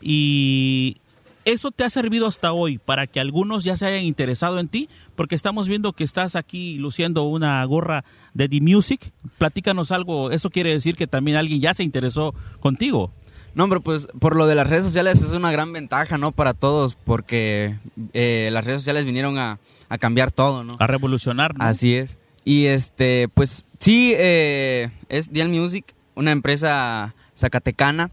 y 0.00 0.96
eso 1.44 1.70
te 1.70 1.84
ha 1.84 1.90
servido 1.90 2.26
hasta 2.26 2.52
hoy 2.52 2.78
para 2.78 3.06
que 3.06 3.20
algunos 3.20 3.64
ya 3.64 3.76
se 3.76 3.86
hayan 3.86 4.04
interesado 4.04 4.58
en 4.58 4.68
ti, 4.68 4.88
porque 5.16 5.34
estamos 5.34 5.68
viendo 5.68 5.92
que 5.92 6.04
estás 6.04 6.36
aquí 6.36 6.78
luciendo 6.78 7.24
una 7.24 7.64
gorra 7.64 8.04
de 8.34 8.48
The 8.48 8.60
Music. 8.60 9.12
Platícanos 9.38 9.92
algo, 9.92 10.30
eso 10.30 10.50
quiere 10.50 10.70
decir 10.70 10.96
que 10.96 11.06
también 11.06 11.36
alguien 11.36 11.60
ya 11.60 11.74
se 11.74 11.82
interesó 11.82 12.34
contigo. 12.60 13.12
No, 13.54 13.64
hombre, 13.64 13.80
pues 13.80 14.08
por 14.18 14.34
lo 14.34 14.46
de 14.46 14.54
las 14.54 14.68
redes 14.68 14.84
sociales 14.84 15.20
es 15.20 15.32
una 15.32 15.52
gran 15.52 15.72
ventaja, 15.72 16.16
¿no? 16.16 16.32
Para 16.32 16.54
todos, 16.54 16.94
porque 16.94 17.76
eh, 18.14 18.48
las 18.52 18.64
redes 18.64 18.78
sociales 18.78 19.04
vinieron 19.04 19.36
a, 19.36 19.58
a 19.88 19.98
cambiar 19.98 20.32
todo, 20.32 20.64
¿no? 20.64 20.76
A 20.78 20.86
revolucionar, 20.86 21.56
¿no? 21.56 21.64
Así 21.64 21.94
es. 21.94 22.16
Y 22.44 22.66
este, 22.66 23.28
pues 23.34 23.64
sí, 23.78 24.14
eh, 24.16 24.90
es 25.08 25.32
Dial 25.32 25.50
Music, 25.50 25.94
una 26.14 26.30
empresa 26.30 27.14
zacatecana. 27.36 28.10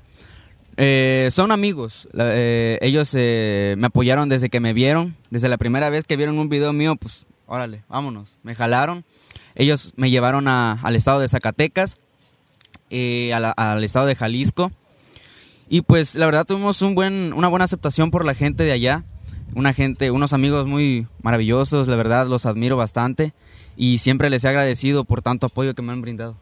Eh, 0.81 1.27
son 1.31 1.51
amigos. 1.51 2.07
Eh, 2.17 2.79
ellos 2.81 3.11
eh, 3.13 3.75
me 3.77 3.87
apoyaron 3.87 4.29
desde 4.29 4.49
que 4.49 4.61
me 4.61 4.71
vieron. 4.71 5.17
Desde 5.29 5.49
la 5.49 5.57
primera 5.57 5.89
vez 5.89 6.05
que 6.05 6.15
vieron 6.15 6.39
un 6.39 6.47
video 6.47 6.71
mío, 6.71 6.95
pues 6.95 7.25
órale, 7.47 7.83
vámonos. 7.89 8.37
Me 8.43 8.55
jalaron. 8.55 9.03
Ellos 9.55 9.91
me 9.97 10.09
llevaron 10.09 10.47
al 10.47 10.95
estado 10.95 11.19
de 11.19 11.27
Zacatecas, 11.27 11.97
eh, 12.89 13.33
al 13.33 13.83
estado 13.83 14.05
de 14.05 14.15
Jalisco. 14.15 14.71
Y 15.67 15.81
pues 15.81 16.15
la 16.15 16.25
verdad 16.25 16.45
tuvimos 16.45 16.81
un 16.81 16.95
buen, 16.95 17.33
una 17.33 17.49
buena 17.49 17.65
aceptación 17.65 18.09
por 18.09 18.23
la 18.23 18.33
gente 18.33 18.63
de 18.63 18.71
allá. 18.71 19.03
una 19.55 19.73
gente, 19.73 20.11
unos 20.11 20.31
amigos 20.31 20.65
muy 20.65 21.07
maravillosos, 21.21 21.89
la 21.89 21.97
verdad, 21.97 22.27
los 22.27 22.45
admiro 22.45 22.77
bastante 22.77 23.33
y 23.75 23.97
siempre 23.97 24.29
les 24.29 24.45
he 24.45 24.47
agradecido 24.47 25.03
por 25.03 25.21
tanto 25.21 25.47
apoyo 25.47 25.73
que 25.73 25.81
me 25.81 25.91
han 25.91 26.01
brindado. 26.01 26.37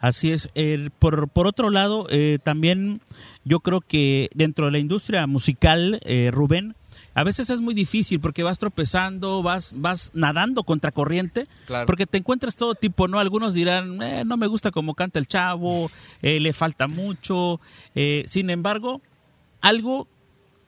Así 0.00 0.30
es. 0.30 0.50
El, 0.54 0.90
por, 0.90 1.28
por 1.28 1.46
otro 1.46 1.70
lado, 1.70 2.06
eh, 2.10 2.38
también 2.42 3.00
yo 3.44 3.60
creo 3.60 3.80
que 3.80 4.30
dentro 4.34 4.66
de 4.66 4.72
la 4.72 4.78
industria 4.78 5.26
musical, 5.26 6.00
eh, 6.04 6.30
Rubén, 6.32 6.74
a 7.14 7.24
veces 7.24 7.50
es 7.50 7.60
muy 7.60 7.74
difícil 7.74 8.20
porque 8.20 8.44
vas 8.44 8.60
tropezando, 8.60 9.42
vas, 9.42 9.72
vas 9.74 10.12
nadando 10.14 10.62
contra 10.62 10.92
corriente, 10.92 11.44
Claro. 11.66 11.86
porque 11.86 12.06
te 12.06 12.18
encuentras 12.18 12.54
todo 12.54 12.76
tipo, 12.76 13.08
¿no? 13.08 13.18
Algunos 13.18 13.54
dirán, 13.54 14.00
"Eh, 14.02 14.22
no 14.24 14.36
me 14.36 14.46
gusta 14.46 14.70
cómo 14.70 14.94
canta 14.94 15.18
el 15.18 15.26
chavo, 15.26 15.90
eh, 16.22 16.38
le 16.38 16.52
falta 16.52 16.86
mucho. 16.86 17.60
Eh, 17.96 18.22
sin 18.28 18.50
embargo, 18.50 19.00
algo 19.60 20.06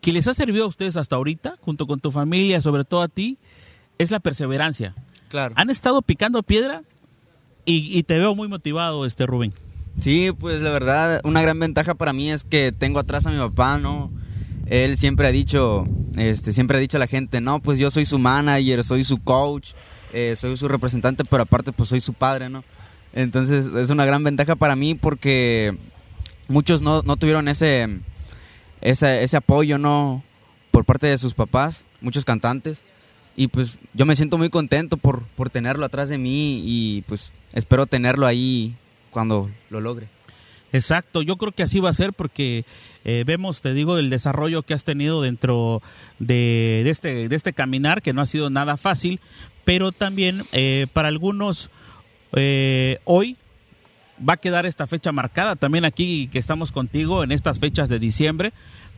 que 0.01 0.13
les 0.13 0.27
ha 0.27 0.35
servido 0.35 0.65
a 0.65 0.69
ustedes 0.69 0.97
hasta 0.97 1.15
ahorita, 1.17 1.55
junto 1.61 1.87
con 1.87 2.01
tu 2.01 2.11
familia, 2.11 2.61
sobre 2.63 2.85
todo 2.85 3.03
a 3.03 3.09
ti, 3.09 3.39
es 3.99 4.11
la 4.11 4.19
perseverancia. 4.19 4.95
Claro. 5.29 5.55
Han 5.57 5.71
estado 5.71 6.03
picando 6.03 6.43
piedra 6.43 6.83
y, 7.77 8.03
te 8.03 8.19
veo 8.19 8.35
muy 8.35 8.49
motivado, 8.49 9.07
este 9.07 9.27
Rubén. 9.27 9.53
Sí, 10.01 10.31
pues 10.39 10.63
la 10.63 10.71
verdad, 10.71 11.21
una 11.25 11.43
gran 11.43 11.59
ventaja 11.59 11.95
para 11.95 12.13
mí 12.13 12.31
es 12.31 12.45
que 12.45 12.73
tengo 12.73 12.99
atrás 12.99 13.27
a 13.27 13.31
mi 13.31 13.39
papá, 13.39 13.79
¿no? 13.79 14.11
Él 14.67 14.97
siempre 14.97 15.27
ha 15.27 15.33
dicho, 15.33 15.87
este, 16.17 16.53
siempre 16.53 16.77
ha 16.77 16.81
dicho 16.81 16.97
a 16.97 17.01
la 17.01 17.07
gente, 17.07 17.41
no, 17.41 17.61
pues 17.61 17.79
yo 17.79 17.91
soy 17.91 18.07
su 18.07 18.19
manager, 18.19 18.85
soy 18.85 19.05
su 19.05 19.19
coach, 19.19 19.73
eh, 20.13 20.37
soy 20.37 20.57
su 20.57 20.69
representante, 20.69 21.25
pero 21.25 21.43
aparte 21.43 21.73
pues 21.73 21.89
soy 21.89 22.01
su 22.01 22.15
padre, 22.15 22.49
¿no? 22.49 22.65
Entonces 23.13 23.67
es 23.67 23.91
una 23.91 24.05
gran 24.05 24.23
ventaja 24.23 24.55
para 24.55 24.77
mí 24.77 24.95
porque 24.95 25.77
muchos 26.49 26.83
no, 26.83 27.03
no 27.03 27.17
tuvieron 27.17 27.49
ese, 27.49 27.89
ese, 28.81 29.23
ese 29.23 29.37
apoyo, 29.37 29.79
¿no? 29.79 30.23
Por 30.71 30.85
parte 30.85 31.09
de 31.09 31.19
sus 31.19 31.35
papás, 31.35 31.85
muchos 32.01 32.25
cantantes. 32.25 32.83
Y 33.37 33.49
pues 33.49 33.79
yo 33.95 34.07
me 34.07 34.17
siento 34.17 34.39
muy 34.39 34.51
contento 34.51 34.97
por, 34.97 35.23
por 35.37 35.51
tenerlo 35.51 35.87
atrás 35.87 36.09
de 36.09 36.19
mí 36.19 36.63
y 36.65 37.03
pues 37.03 37.33
espero 37.53 37.87
tenerlo 37.87 38.27
ahí 38.27 38.75
cuando 39.11 39.51
lo 39.71 39.81
logre. 39.81 40.09
Exacto, 40.73 41.23
yo 41.23 41.37
creo 41.37 41.53
que 41.53 41.65
así 41.65 41.81
va 41.81 41.91
a 41.91 41.95
ser 41.95 42.13
porque 42.13 42.65
eh, 43.05 43.25
vemos, 43.27 43.61
te 43.61 43.75
digo, 43.75 43.99
el 43.99 44.09
desarrollo 44.09 44.63
que 44.63 44.75
has 44.75 44.85
tenido 44.85 45.21
dentro 45.21 45.83
de, 46.21 46.89
este, 46.89 47.29
de 47.29 47.37
este 47.37 47.53
caminar, 47.53 48.03
que 48.03 48.13
no 48.13 48.23
ha 48.23 48.27
sido 48.27 48.51
nada 48.51 48.77
fácil, 48.77 49.19
pero 49.65 49.91
también 49.91 50.45
eh, 50.53 50.87
para 50.93 51.09
algunos 51.09 51.71
eh, 52.37 52.99
hoy 53.05 53.37
va 54.27 54.35
a 54.35 54.37
quedar 54.37 54.67
esta 54.67 54.87
fecha 54.87 55.13
marcada 55.13 55.57
también 55.57 55.85
aquí 55.85 56.29
que 56.29 56.39
estamos 56.39 56.73
contigo 56.73 57.25
en 57.25 57.33
estas 57.33 57.59
fechas 57.59 57.89
de 57.89 57.99
diciembre, 57.99 58.53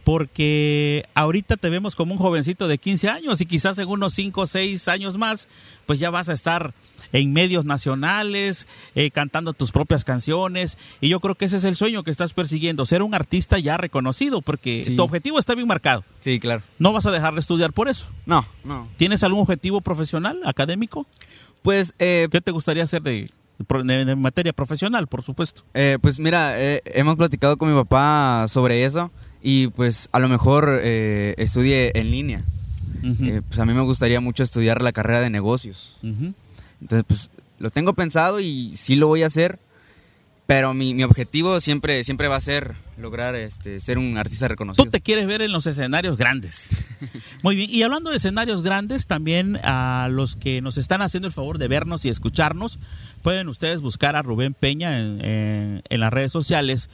porque 0.05 1.05
ahorita 1.15 1.57
te 1.57 1.71
vemos 1.71 1.97
como 1.97 2.13
un 2.13 2.19
jovencito 2.19 2.69
de 2.69 2.77
15 2.77 3.09
años 3.09 3.41
y 3.41 3.47
quizás 3.47 3.79
en 3.79 3.89
unos 3.89 4.15
5 4.15 4.41
o 4.43 4.47
6 4.47 4.89
años 4.89 5.17
más, 5.17 5.49
pues 5.87 5.99
ya 5.99 6.11
vas 6.11 6.29
a 6.29 6.33
estar 6.33 6.75
en 7.13 7.33
medios 7.33 7.65
nacionales, 7.65 8.67
eh, 8.95 9.11
cantando 9.11 9.53
tus 9.53 9.73
propias 9.73 10.05
canciones, 10.05 10.79
y 11.01 11.09
yo 11.09 11.21
creo 11.21 11.35
que 11.35 11.45
ese 11.47 11.57
es 11.59 11.65
el 11.65 11.77
sueño 11.77 12.03
que 12.03 12.11
estás 12.11 12.33
persiguiendo, 12.33 12.87
ser 12.87 13.03
un 13.03 13.15
artista 13.15 13.59
ya 13.59 13.77
reconocido, 13.77 14.43
porque 14.43 14.85
Sí. 14.87 14.97
tu 14.97 15.03
objetivo 15.03 15.39
está 15.39 15.55
bien 15.55 15.67
marcado, 15.69 16.05
Sí, 16.21 16.39
claro. 16.41 16.63
no 16.79 16.93
vas 16.93 17.07
a 17.07 17.11
dejar 17.11 17.35
de 17.35 17.41
estudiar 17.41 17.73
por 17.73 17.89
eso. 17.89 18.07
No, 18.27 18.47
no. 18.65 18.89
¿Tienes 18.97 19.23
algún 19.23 19.41
objetivo 19.43 19.81
profesional, 19.81 20.41
académico? 20.45 21.07
Pues, 21.63 21.95
eh, 21.99 22.29
¿Qué 22.33 22.41
te 22.41 22.51
gustaría 22.51 22.83
hacer 22.85 23.03
de, 23.03 23.31
de- 23.85 24.05
de 24.05 24.17
materia 24.17 24.53
profesional, 24.53 25.07
por 25.07 25.23
supuesto? 25.23 25.63
eh, 25.75 25.99
pues 26.01 26.19
mira, 26.19 26.61
eh, 26.61 26.83
hemos 26.87 27.17
platicado 27.17 27.57
con 27.57 27.69
mi 27.73 27.75
papá 27.81 28.47
sobre 28.49 28.85
eso 28.85 29.11
y 29.43 29.69
pues 29.69 30.09
a 30.13 30.19
lo 30.19 30.29
mejor 30.29 30.81
eh, 30.83 31.35
estudie 31.39 31.93
en 31.95 32.11
línea. 32.11 32.43
Eh, 33.05 33.43
pues 33.49 33.59
a 33.59 33.65
mí 33.65 33.75
me 33.75 33.81
gustaría 33.83 34.21
mucho 34.21 34.43
estudiar 34.45 34.81
la 34.83 34.93
carrera 34.93 35.21
de 35.21 35.31
negocios. 35.31 35.97
ujú. 36.03 36.35
Entonces, 36.83 37.05
pues 37.09 37.31
lo 37.59 37.71
tengo 37.71 37.95
pensado 37.95 38.41
y 38.41 38.77
sí 38.77 38.95
lo 38.97 39.07
voy 39.07 39.23
a 39.23 39.27
hacer, 39.27 39.59
pero 40.47 40.75
mi, 40.75 40.93
mi 40.95 41.05
objetivo 41.05 41.61
siempre, 41.61 42.03
siempre 42.05 42.29
va 42.29 42.37
a 42.37 42.41
ser 42.41 42.75
lograr 42.99 43.35
este, 43.37 43.81
ser 43.81 43.97
un 43.99 44.19
artista 44.19 44.49
reconocido. 44.49 44.85
Tú 44.85 44.91
te 44.91 45.01
quieres 45.01 45.27
ver 45.27 45.41
en 45.43 45.53
los 45.53 45.67
escenarios 45.67 46.17
grandes. 46.19 46.69
Muy 47.43 47.57
bien. 47.57 47.71
Y 47.71 47.83
hablando 47.83 48.11
de 48.11 48.17
escenarios 48.17 48.63
grandes, 48.63 49.07
también 49.07 49.57
a 49.65 50.09
los 50.11 50.37
que 50.37 50.61
nos 50.61 50.77
están 50.77 51.01
haciendo 51.03 51.27
el 51.29 51.33
favor 51.33 51.59
de 51.59 51.69
vernos 51.69 52.05
y 52.05 52.09
escucharnos, 52.11 52.79
pueden 53.23 53.49
ustedes 53.49 53.81
buscar 53.81 54.15
a 54.17 54.23
Rubén 54.23 54.55
Peña 54.55 54.99
en, 54.99 55.25
en- 55.25 55.83
en 55.89 56.01
las 56.01 56.13
redes 56.13 56.33
sociales. 56.33 56.91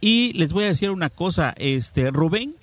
Y 0.00 0.32
les 0.32 0.52
voy 0.52 0.64
a 0.64 0.68
decir 0.68 0.90
una 0.90 1.10
cosa, 1.10 1.54
este 1.58 2.10
Rubén, 2.10 2.54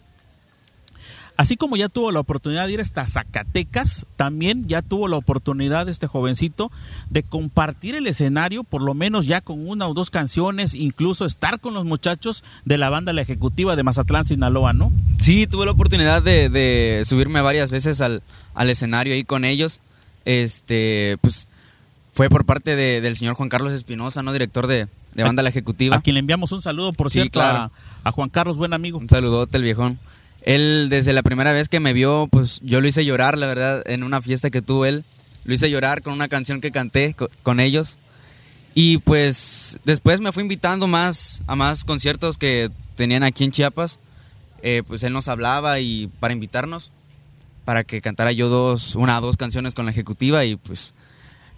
así 1.38 1.58
como 1.58 1.76
ya 1.78 1.90
tuvo 1.90 2.12
la 2.12 2.20
oportunidad 2.20 2.68
de 2.68 2.74
ir 2.74 2.82
hasta 2.82 3.06
Zacatecas, 3.08 4.06
también 4.16 4.68
ya 4.68 4.82
tuvo 4.82 5.08
la 5.08 5.18
oportunidad 5.18 5.90
este 5.90 6.08
jovencito 6.08 6.72
de 7.10 7.24
compartir 7.24 7.96
el 7.96 8.08
escenario, 8.08 8.64
por 8.64 8.82
lo 8.82 8.94
menos 8.94 9.26
ya 9.26 9.42
con 9.42 9.68
una 9.68 9.88
o 9.88 9.94
dos 9.94 10.10
canciones, 10.10 10.74
incluso 10.76 11.26
estar 11.26 11.60
con 11.60 11.74
los 11.74 11.86
muchachos 11.86 12.44
de 12.66 12.78
la 12.78 12.90
banda 12.90 13.14
La 13.14 13.22
Ejecutiva 13.22 13.76
de 13.76 13.84
Mazatlán, 13.84 14.26
Sinaloa, 14.26 14.74
¿no? 14.74 14.92
Sí, 15.20 15.48
tuve 15.48 15.66
la 15.66 15.72
oportunidad 15.72 16.22
de, 16.22 16.50
de 16.50 17.04
subirme 17.06 17.42
varias 17.42 17.72
veces 17.72 18.00
al, 18.02 18.22
al 18.54 18.70
escenario 18.70 19.14
ahí 19.14 19.24
con 19.24 19.46
ellos. 19.46 19.80
Este, 20.26 21.18
pues 21.22 21.48
fue 22.14 22.30
por 22.30 22.46
parte 22.46 22.76
de- 22.76 23.02
del 23.02 23.16
señor 23.18 23.36
Juan 23.36 23.50
Carlos 23.50 23.74
Espinosa, 23.74 24.24
¿no? 24.24 24.32
Director 24.34 24.68
de, 24.68 24.88
de 25.16 25.24
Banda 25.24 25.44
La 25.44 25.50
Ejecutiva. 25.50 25.96
A 25.98 26.02
quien 26.02 26.14
le 26.14 26.20
enviamos 26.20 26.52
un 26.52 26.62
saludo, 26.62 26.94
por 26.94 27.10
Sí, 27.10 27.20
cierto, 27.20 27.40
claro. 27.40 27.58
a, 28.04 28.10
a 28.10 28.12
Juan 28.12 28.30
Carlos, 28.30 28.58
buen 28.58 28.74
amigo. 28.74 28.98
Un 29.00 29.10
saludote, 29.10 29.58
el 29.58 29.64
viejón. 29.64 30.00
Él, 30.44 30.88
desde 30.90 31.14
la 31.14 31.24
primera 31.24 31.54
vez 31.54 31.70
que 31.70 31.80
me 31.80 31.94
vio, 31.94 32.28
pues 32.32 32.60
yo 32.64 32.82
lo 32.82 32.88
hice 32.88 33.06
llorar, 33.06 33.38
la 33.38 33.48
verdad, 33.48 33.82
en 33.86 34.04
una 34.04 34.22
fiesta 34.22 34.50
que 34.50 34.62
tuvo 34.62 34.86
él. 34.86 35.04
Lo 35.46 35.54
hice 35.54 35.70
llorar 35.70 36.02
con 36.02 36.14
una 36.14 36.28
canción 36.28 36.62
que 36.62 36.72
canté 36.72 37.14
co- 37.14 37.30
con 37.44 37.60
ellos. 37.60 37.98
Y 38.76 38.98
pues 39.00 39.78
después 39.84 40.20
me 40.20 40.32
fue 40.32 40.44
invitando 40.44 40.88
más 40.88 41.42
a 41.48 41.56
más 41.56 41.84
conciertos 41.84 42.38
que 42.38 42.72
tenían 42.96 43.24
aquí 43.24 43.44
en 43.44 43.52
Chiapas. 43.52 44.00
Eh, 44.62 44.84
pues 44.88 45.04
él 45.04 45.14
nos 45.14 45.28
hablaba 45.28 45.80
y 45.80 46.08
para 46.20 46.34
invitarnos, 46.34 46.92
para 47.66 47.84
que 47.84 48.02
cantara 48.02 48.32
yo 48.32 48.50
dos, 48.50 48.96
una 48.96 49.18
o 49.20 49.22
dos 49.22 49.38
canciones 49.38 49.74
con 49.74 49.86
la 49.86 49.92
ejecutiva 49.92 50.44
y 50.46 50.56
pues 50.56 50.94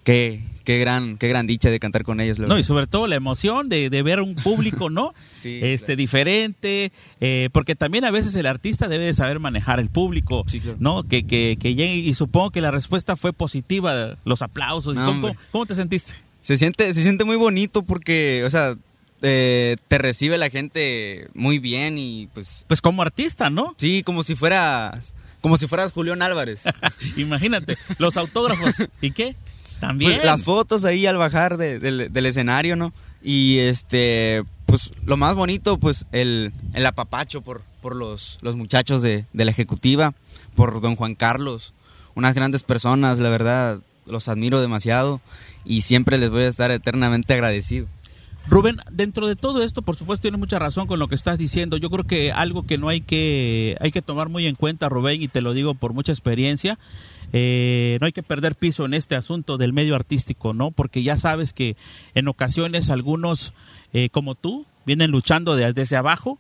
qué, 0.04 0.44
qué 0.66 0.78
gran, 0.80 1.18
qué 1.18 1.30
gran 1.30 1.48
dicha 1.48 1.70
de 1.70 1.80
cantar 1.80 2.04
con 2.04 2.20
ellos. 2.20 2.38
No, 2.40 2.60
y 2.60 2.64
sobre 2.66 2.88
todo 2.88 3.08
la 3.08 3.16
emoción 3.16 3.70
de, 3.70 3.90
de 3.90 4.04
ver 4.04 4.20
un 4.20 4.36
público, 4.36 4.90
¿no? 4.90 5.14
Sí, 5.40 5.60
este 5.62 5.86
claro. 5.86 5.98
diferente, 5.98 6.92
eh, 7.22 7.50
porque 7.54 7.76
también 7.76 8.04
a 8.04 8.10
veces 8.12 8.36
el 8.36 8.48
artista 8.48 8.88
debe 8.88 9.06
de 9.06 9.14
saber 9.14 9.40
manejar 9.40 9.80
el 9.80 9.90
público, 9.90 10.44
Sí, 10.48 10.60
claro. 10.60 10.78
¿no? 10.80 11.04
Que, 11.04 11.24
que, 11.28 11.56
que 11.60 11.76
llegue 11.76 11.94
y 11.94 12.14
supongo 12.16 12.50
que 12.50 12.62
la 12.62 12.72
respuesta 12.72 13.16
fue 13.16 13.32
positiva, 13.32 14.18
los 14.26 14.42
aplausos. 14.42 14.96
No, 14.96 15.06
¿Cómo, 15.06 15.28
hombre. 15.28 15.40
cómo 15.52 15.66
te 15.68 15.76
sentiste? 15.76 16.14
Se 16.42 16.58
siente, 16.58 16.92
se 16.96 17.04
siente 17.04 17.26
muy 17.26 17.36
bonito 17.36 17.84
porque, 17.84 18.44
o 18.44 18.50
sea, 18.50 18.76
eh, 19.22 19.78
te 19.88 19.98
recibe 20.00 20.38
la 20.40 20.50
gente 20.50 21.28
muy 21.36 21.60
bien 21.60 21.98
y 22.00 22.28
pues 22.34 22.66
Pues 22.68 22.82
como 22.82 23.02
artista, 23.04 23.50
¿no? 23.52 23.76
sí, 23.78 24.02
como 24.04 24.24
si 24.24 24.34
fueras, 24.36 25.14
como 25.42 25.58
si 25.58 25.68
fueras 25.68 25.92
Julián 25.92 26.24
Álvarez. 26.24 26.64
Imagínate, 27.18 27.78
los 28.00 28.18
autógrafos. 28.18 28.74
¿Y 29.00 29.12
qué? 29.12 29.36
También. 29.80 30.14
Pues, 30.14 30.26
las 30.26 30.44
fotos 30.44 30.86
ahí 30.86 31.06
al 31.06 31.18
bajar 31.18 31.58
de- 31.58 31.80
del- 31.80 32.12
del 32.12 32.26
escenario, 32.26 32.76
¿no? 32.76 32.94
Y 33.24 33.58
este, 33.60 34.44
pues 34.66 34.92
lo 35.06 35.18
más 35.18 35.36
bonito, 35.36 35.78
pues 35.78 36.06
el, 36.12 36.54
el 36.74 36.86
apapacho 36.86 37.42
por, 37.42 37.62
por 37.82 37.96
los, 37.96 38.38
los 38.42 38.56
muchachos 38.56 39.02
de, 39.02 39.26
de 39.34 39.46
la 39.46 39.52
ejecutiva, 39.52 40.14
por 40.56 40.80
don 40.82 40.96
Juan 40.96 41.16
Carlos, 41.16 41.74
unas 42.14 42.36
grandes 42.36 42.64
personas, 42.64 43.20
la 43.20 43.30
verdad, 43.30 43.80
los 44.06 44.28
admiro 44.30 44.62
demasiado 44.62 45.22
y 45.66 45.82
siempre 45.82 46.18
les 46.20 46.30
voy 46.30 46.44
a 46.44 46.48
estar 46.48 46.70
eternamente 46.72 47.34
agradecido. 47.34 47.88
Rubén, 48.48 48.78
dentro 48.92 49.28
de 49.28 49.36
todo 49.36 49.64
esto, 49.64 49.82
por 49.82 49.96
supuesto, 49.96 50.22
tiene 50.22 50.38
mucha 50.38 50.60
razón 50.60 50.86
con 50.86 51.00
lo 51.00 51.08
que 51.08 51.16
estás 51.16 51.40
diciendo. 51.40 51.78
Yo 51.78 51.90
creo 51.90 52.04
que 52.04 52.32
algo 52.32 52.62
que 52.68 52.78
no 52.78 52.90
hay 52.90 53.02
que, 53.02 53.76
hay 53.82 53.90
que 53.92 54.04
tomar 54.04 54.30
muy 54.30 54.46
en 54.46 54.54
cuenta, 54.54 54.88
Rubén, 54.88 55.24
y 55.24 55.28
te 55.28 55.42
lo 55.42 55.54
digo 55.54 55.74
por 55.74 55.94
mucha 55.94 56.12
experiencia, 56.12 56.78
eh, 57.34 57.98
no 58.00 58.08
hay 58.08 58.14
que 58.14 58.24
perder 58.24 58.56
piso 58.56 58.86
en 58.86 58.94
este 58.94 59.16
asunto 59.16 59.58
del 59.58 59.74
medio 59.74 59.96
artístico, 59.96 60.54
¿no? 60.54 60.72
Porque 60.72 61.04
ya 61.04 61.18
sabes 61.18 61.54
que 61.54 61.76
en 62.14 62.28
ocasiones 62.28 62.90
algunos, 62.90 63.54
eh, 63.94 64.10
como 64.10 64.36
tú, 64.36 64.66
vienen 64.86 65.12
luchando 65.12 65.56
de- 65.56 65.74
desde 65.74 65.96
abajo, 65.98 66.40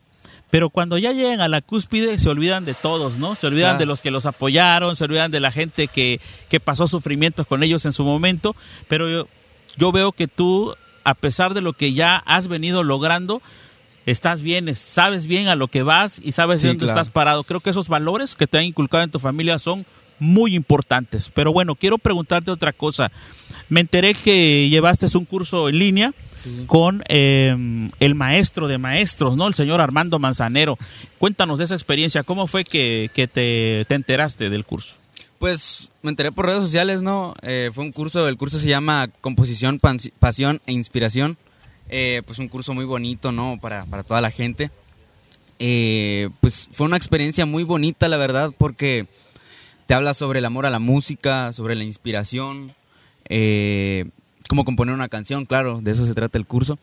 pero 0.52 0.70
cuando 0.70 0.98
ya 0.98 1.12
llegan 1.12 1.42
a 1.42 1.48
la 1.48 1.62
cúspide 1.62 2.18
se 2.20 2.30
olvidan 2.30 2.64
de 2.66 2.76
todos, 2.76 3.18
¿no? 3.18 3.36
Se 3.36 3.48
olvidan 3.48 3.72
Claro. 3.72 3.80
de 3.80 3.86
los 3.88 4.02
que 4.02 4.12
los 4.12 4.26
apoyaron, 4.26 4.96
se 4.96 5.04
olvidan 5.04 5.32
de 5.32 5.40
la 5.40 5.52
gente 5.52 5.88
que, 5.88 6.22
que 6.50 6.60
pasó 6.60 6.88
sufrimientos 6.88 7.48
con 7.48 7.64
ellos 7.64 7.86
en 7.86 7.94
su 7.94 8.04
momento, 8.04 8.56
pero 8.88 9.10
yo, 9.10 9.28
yo 9.78 9.92
veo 9.92 10.12
que 10.12 10.28
tú, 10.28 10.74
a 11.04 11.14
pesar 11.16 11.54
de 11.56 11.62
lo 11.62 11.74
que 11.74 11.94
ya 11.94 12.16
has 12.18 12.48
venido 12.48 12.84
logrando, 12.84 13.42
estás 14.06 14.44
bien, 14.44 14.70
es- 14.70 14.78
sabes 14.78 15.26
bien 15.26 15.48
a 15.48 15.56
lo 15.56 15.68
que 15.68 15.82
vas 15.84 16.22
y 16.24 16.32
sabes 16.32 16.62
Sí, 16.62 16.68
dónde 16.68 16.86
claro. 16.86 17.02
estás 17.02 17.12
parado. 17.12 17.44
Creo 17.44 17.60
que 17.60 17.72
esos 17.72 17.88
valores 17.90 18.36
que 18.36 18.46
te 18.48 18.60
han 18.60 18.66
inculcado 18.66 19.04
en 19.04 19.12
tu 19.12 19.20
familia 19.20 19.58
son 19.60 19.86
muy 20.20 20.56
importantes. 20.56 21.32
Pero 21.34 21.54
bueno, 21.54 21.76
quiero 21.76 21.98
preguntarte 21.98 22.52
otra 22.52 22.74
cosa. 22.74 23.12
Me 23.70 23.82
enteré 23.82 24.14
que 24.14 24.70
llevaste 24.70 25.06
un 25.18 25.26
curso 25.26 25.70
en 25.70 25.80
línea 25.80 26.14
con 26.68 27.04
eh, 27.08 27.90
el 28.00 28.16
maestro 28.16 28.68
de 28.68 28.78
maestros, 28.78 29.36
¿no? 29.36 29.48
El 29.48 29.56
señor 29.56 29.82
Armando 29.82 30.20
Manzanero. 30.20 30.78
Cuéntanos 31.18 31.58
de 31.58 31.66
esa 31.66 31.76
experiencia. 31.76 32.24
¿Cómo 32.24 32.48
fue 32.48 32.64
que, 32.64 33.10
que 33.14 33.28
te, 33.28 33.86
te, 33.88 33.96
enteraste 33.96 34.50
del 34.50 34.66
curso? 34.66 34.96
Pues 35.40 35.90
me 36.02 36.12
enteré 36.12 36.32
por 36.32 36.46
redes 36.46 36.62
sociales, 36.62 37.02
¿no? 37.02 37.34
Eh, 37.42 37.72
fue 37.74 37.84
un 37.84 37.92
curso, 37.92 38.28
el 38.28 38.38
curso 38.38 38.60
se 38.60 38.68
llama 38.68 39.10
Composición, 39.22 39.80
Pasión 40.20 40.62
e 40.66 40.74
Inspiración. 40.74 41.38
Eh, 41.90 42.22
pues 42.26 42.40
un 42.40 42.48
curso 42.48 42.74
muy 42.74 42.86
bonito, 42.86 43.32
¿no? 43.32 43.60
Para, 43.62 43.86
para 43.86 44.04
toda 44.04 44.22
la 44.22 44.32
gente. 44.32 44.72
Eh, 45.60 46.30
pues 46.42 46.70
fue 46.72 46.86
una 46.86 46.98
experiencia 46.98 47.46
muy 47.46 47.64
bonita, 47.64 48.08
la 48.08 48.18
verdad, 48.18 48.52
porque 48.58 49.08
te 49.86 49.94
habla 49.94 50.14
sobre 50.14 50.40
el 50.40 50.46
amor 50.46 50.66
a 50.66 50.70
la 50.70 50.80
música, 50.80 51.54
sobre 51.54 51.76
la 51.76 51.84
inspiración, 51.84 52.74
eh, 53.30 54.06
cómo 54.50 54.66
componer 54.66 54.94
una 54.94 55.10
canción, 55.10 55.46
claro, 55.46 55.80
de 55.82 55.92
eso 55.92 56.06
se 56.06 56.14
trata 56.14 56.38
el 56.38 56.46
curso. 56.46 56.78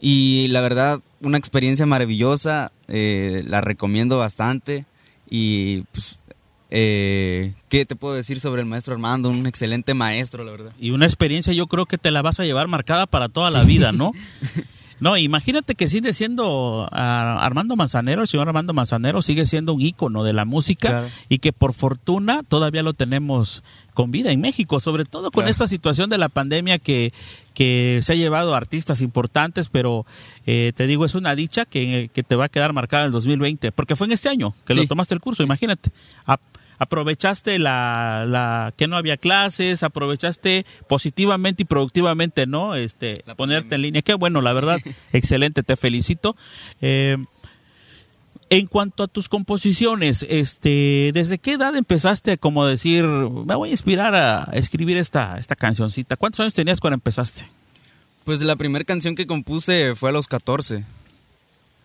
Y 0.00 0.48
la 0.48 0.60
verdad, 0.60 1.00
una 1.20 1.38
experiencia 1.38 1.86
maravillosa, 1.86 2.72
eh, 2.88 3.44
la 3.46 3.60
recomiendo 3.60 4.18
bastante. 4.18 4.86
Y 5.28 5.82
pues, 5.92 6.18
eh, 6.70 7.52
¿qué 7.68 7.84
te 7.84 7.96
puedo 7.96 8.14
decir 8.14 8.40
sobre 8.40 8.62
el 8.62 8.66
maestro 8.66 8.94
Armando? 8.94 9.28
Un 9.28 9.46
excelente 9.46 9.92
maestro, 9.92 10.42
la 10.42 10.52
verdad. 10.52 10.72
Y 10.80 10.90
una 10.90 11.04
experiencia 11.04 11.52
yo 11.52 11.66
creo 11.66 11.84
que 11.84 11.98
te 11.98 12.10
la 12.10 12.22
vas 12.22 12.40
a 12.40 12.44
llevar 12.44 12.66
marcada 12.66 13.06
para 13.06 13.28
toda 13.28 13.50
la 13.50 13.62
vida, 13.64 13.92
¿no? 13.92 14.12
No, 15.00 15.16
imagínate 15.16 15.74
que 15.74 15.88
sigue 15.88 16.12
siendo 16.12 16.88
Armando 16.92 17.74
Manzanero, 17.74 18.22
el 18.22 18.28
señor 18.28 18.48
Armando 18.48 18.74
Manzanero 18.74 19.22
sigue 19.22 19.46
siendo 19.46 19.74
un 19.74 19.80
ícono 19.80 20.24
de 20.24 20.32
la 20.32 20.44
música 20.44 21.08
y 21.28 21.38
que 21.38 21.52
por 21.52 21.72
fortuna 21.72 22.42
todavía 22.42 22.82
lo 22.82 22.92
tenemos 22.92 23.62
con 23.94 24.10
vida 24.10 24.30
en 24.30 24.40
México, 24.40 24.78
sobre 24.78 25.04
todo 25.04 25.30
con 25.30 25.48
esta 25.48 25.66
situación 25.66 26.10
de 26.10 26.18
la 26.18 26.28
pandemia 26.28 26.78
que, 26.78 27.12
que 27.54 28.00
se 28.02 28.12
ha 28.12 28.16
llevado 28.16 28.54
a 28.54 28.58
artistas 28.58 29.00
importantes, 29.00 29.68
pero 29.68 30.06
eh, 30.46 30.72
te 30.74 30.86
digo, 30.86 31.04
es 31.04 31.14
una 31.14 31.34
dicha 31.34 31.64
que, 31.64 32.10
que, 32.12 32.22
te 32.22 32.36
va 32.36 32.44
a 32.46 32.48
quedar 32.48 32.72
marcada 32.72 33.02
en 33.02 33.06
el 33.06 33.12
2020, 33.12 33.72
porque 33.72 33.96
fue 33.96 34.06
en 34.06 34.12
este 34.12 34.28
año 34.28 34.54
que 34.64 34.74
lo 34.74 34.86
tomaste 34.86 35.14
el 35.14 35.20
curso, 35.20 35.42
imagínate 35.42 35.90
aprovechaste 36.80 37.58
la, 37.58 38.24
la, 38.26 38.72
que 38.74 38.88
no 38.88 38.96
había 38.96 39.18
clases, 39.18 39.82
aprovechaste 39.82 40.64
positivamente 40.88 41.62
y 41.62 41.66
productivamente, 41.66 42.46
¿no? 42.46 42.74
Este, 42.74 43.22
ponerte 43.36 43.74
en 43.74 43.82
línea. 43.82 44.02
Qué 44.02 44.14
bueno, 44.14 44.40
la 44.40 44.54
verdad, 44.54 44.80
excelente, 45.12 45.62
te 45.62 45.76
felicito. 45.76 46.36
Eh, 46.80 47.18
en 48.48 48.66
cuanto 48.66 49.02
a 49.02 49.08
tus 49.08 49.28
composiciones, 49.28 50.26
este, 50.28 51.10
¿desde 51.12 51.38
qué 51.38 51.52
edad 51.52 51.76
empezaste 51.76 52.32
a 52.32 52.36
como 52.38 52.64
decir, 52.64 53.04
me 53.04 53.54
voy 53.54 53.68
a 53.68 53.72
inspirar 53.72 54.14
a 54.14 54.48
escribir 54.54 54.96
esta, 54.96 55.38
esta 55.38 55.56
cancioncita? 55.56 56.16
¿Cuántos 56.16 56.40
años 56.40 56.54
tenías 56.54 56.80
cuando 56.80 56.94
empezaste? 56.94 57.46
Pues 58.24 58.40
la 58.40 58.56
primera 58.56 58.86
canción 58.86 59.14
que 59.14 59.26
compuse 59.26 59.94
fue 59.94 60.08
a 60.08 60.12
los 60.12 60.26
14. 60.28 60.84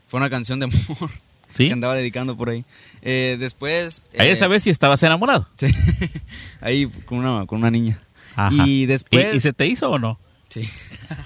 Fue 0.07 0.19
una 0.19 0.29
canción 0.29 0.59
de 0.59 0.65
amor. 0.65 1.11
Que 1.55 1.71
andaba 1.71 1.95
dedicando 1.95 2.35
por 2.35 2.49
ahí. 2.49 2.65
Eh, 3.01 3.37
después... 3.39 4.03
Ahí 4.17 4.29
esa 4.29 4.47
vez 4.47 4.63
si 4.63 4.69
estabas 4.69 5.01
enamorado. 5.03 5.47
Sí. 5.57 5.67
ahí 6.61 6.87
con 7.05 7.19
una, 7.19 7.45
con 7.45 7.59
una 7.59 7.71
niña. 7.71 8.01
Y 8.51 8.85
después... 8.85 9.35
¿Y, 9.35 9.39
se 9.39 9.53
te 9.53 9.67
hizo 9.67 9.91
o 9.91 9.99
no? 9.99 10.19
Sí. 10.49 10.67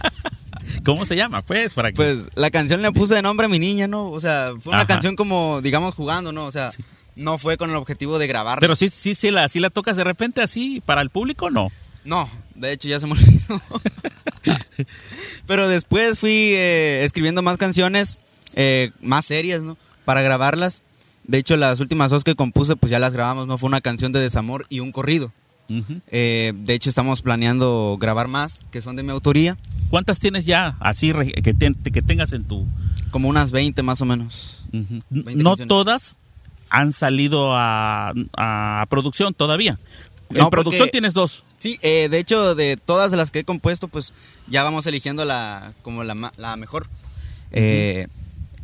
¿Cómo 0.83 1.05
se 1.05 1.15
llama? 1.15 1.41
Pues, 1.41 1.73
para 1.73 1.91
Pues 1.91 2.29
la 2.35 2.51
canción 2.51 2.81
le 2.81 2.91
puse 2.91 3.15
de 3.15 3.21
nombre 3.21 3.45
a 3.45 3.49
mi 3.49 3.59
niña, 3.59 3.87
¿no? 3.87 4.09
O 4.09 4.19
sea, 4.19 4.53
fue 4.61 4.73
una 4.73 4.85
canción 4.85 5.15
como, 5.15 5.61
digamos, 5.61 5.95
jugando, 5.95 6.31
¿no? 6.31 6.45
O 6.45 6.51
sea, 6.51 6.69
no 7.15 7.37
fue 7.37 7.57
con 7.57 7.69
el 7.69 7.75
objetivo 7.75 8.19
de 8.19 8.27
grabar. 8.27 8.59
Pero 8.59 8.75
sí, 8.75 8.89
sí, 8.89 9.15
sí 9.15 9.31
la, 9.31 9.49
sí 9.49 9.59
la 9.59 9.69
tocas 9.69 9.97
de 9.97 10.03
repente 10.03 10.41
así 10.41 10.81
para 10.85 11.01
el 11.01 11.09
público, 11.09 11.49
¿no? 11.49 11.71
No, 12.05 12.29
de 12.55 12.71
hecho 12.71 12.87
ya 12.87 12.99
se 12.99 13.07
me 13.07 13.13
olvidó. 13.13 13.61
Pero 15.45 15.67
después 15.67 16.19
fui 16.19 16.53
eh, 16.53 17.03
escribiendo 17.03 17.41
más 17.41 17.57
canciones, 17.57 18.17
eh, 18.55 18.91
más 19.01 19.25
serias, 19.25 19.61
¿no? 19.61 19.77
Para 20.09 20.23
grabarlas. 20.23 20.81
De 21.23 21.37
hecho, 21.37 21.55
las 21.55 21.79
últimas 21.79 22.09
dos 22.09 22.23
que 22.23 22.33
compuse, 22.33 22.75
pues 22.75 22.89
ya 22.89 22.97
las 22.97 23.13
grabamos, 23.13 23.45
¿no? 23.45 23.59
Fue 23.59 23.67
una 23.67 23.79
canción 23.79 24.11
de 24.11 24.19
desamor 24.19 24.65
y 24.67 24.79
un 24.79 24.91
corrido. 24.91 25.31
Eh, 26.07 26.51
de 26.55 26.73
hecho, 26.73 26.89
estamos 26.89 27.21
planeando 27.21 27.95
grabar 28.01 28.27
más, 28.27 28.59
que 28.71 28.81
son 28.81 28.95
de 28.95 29.03
mi 29.03 29.11
autoría. 29.11 29.55
¿Cuántas 29.91 30.19
tienes 30.19 30.47
ya 30.47 30.77
así 30.79 31.13
que, 31.13 31.53
que 31.53 32.01
tengas 32.01 32.33
en 32.33 32.45
tu...? 32.45 32.65
Como 33.11 33.29
unas 33.29 33.51
20 33.51 33.83
más 33.83 34.01
o 34.01 34.05
menos. 34.05 34.63
no 35.11 35.57
todas 35.57 36.15
han 36.71 36.91
salido 36.91 37.51
a, 37.53 38.15
producción 38.89 39.35
todavía. 39.35 39.77
En 40.31 40.49
producción 40.49 40.89
tienes 40.89 41.13
dos. 41.13 41.43
Sí, 41.59 41.77
eh, 41.83 42.07
de 42.09 42.17
hecho, 42.17 42.55
de 42.55 42.77
todas 42.77 43.11
las 43.11 43.29
que 43.29 43.41
he 43.41 43.43
compuesto, 43.43 43.87
pues 43.87 44.15
ya 44.47 44.63
vamos 44.63 44.87
eligiendo 44.87 45.23
la 45.23 45.73
como 45.83 46.03
la, 46.03 46.31
la 46.35 46.55
mejor. 46.55 46.87
Eh, 47.51 48.07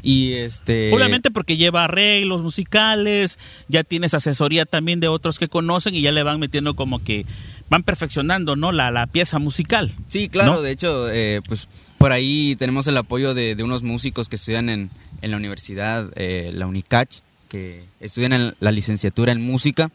y 0.05 0.33
este. 0.33 0.93
Obviamente 0.93 1.31
porque 1.31 1.57
lleva 1.57 1.85
arreglos 1.85 2.43
musicales, 2.43 3.39
ya 3.67 3.83
tienes 3.83 4.13
asesoría 4.13 4.65
también 4.65 4.99
de 4.99 5.07
otros 5.07 5.39
que 5.39 5.49
conocen 5.49 5.95
y 5.95 6.01
ya 6.01 6.11
le 6.11 6.21
van 6.21 6.39
metiendo 6.39 6.75
como 6.75 7.03
que 7.03 7.25
van 7.69 7.81
perfeccionando, 7.81 8.55
¿no? 8.55 8.71
La, 8.71 8.91
la 8.91 9.07
pieza 9.07 9.39
musical. 9.39 9.91
Sí, 10.09 10.29
claro, 10.29 10.61
de 10.61 10.71
hecho, 10.71 11.09
eh, 11.11 11.41
pues 11.47 11.67
por 11.97 12.11
ahí 12.11 12.55
tenemos 12.55 12.85
el 12.85 12.97
apoyo 12.97 13.33
de, 13.33 13.55
unos 13.63 13.81
músicos 13.81 14.29
que 14.29 14.35
estudian 14.35 14.69
en, 14.69 14.91
en 15.23 15.31
la 15.31 15.37
universidad, 15.37 16.11
eh, 16.15 16.51
la 16.53 16.67
UNICACH, 16.67 17.21
que 17.49 17.83
estudian 17.99 18.33
en 18.33 18.55
la 18.59 18.71
licenciatura 18.71 19.31
en 19.31 19.41
música 19.41 19.89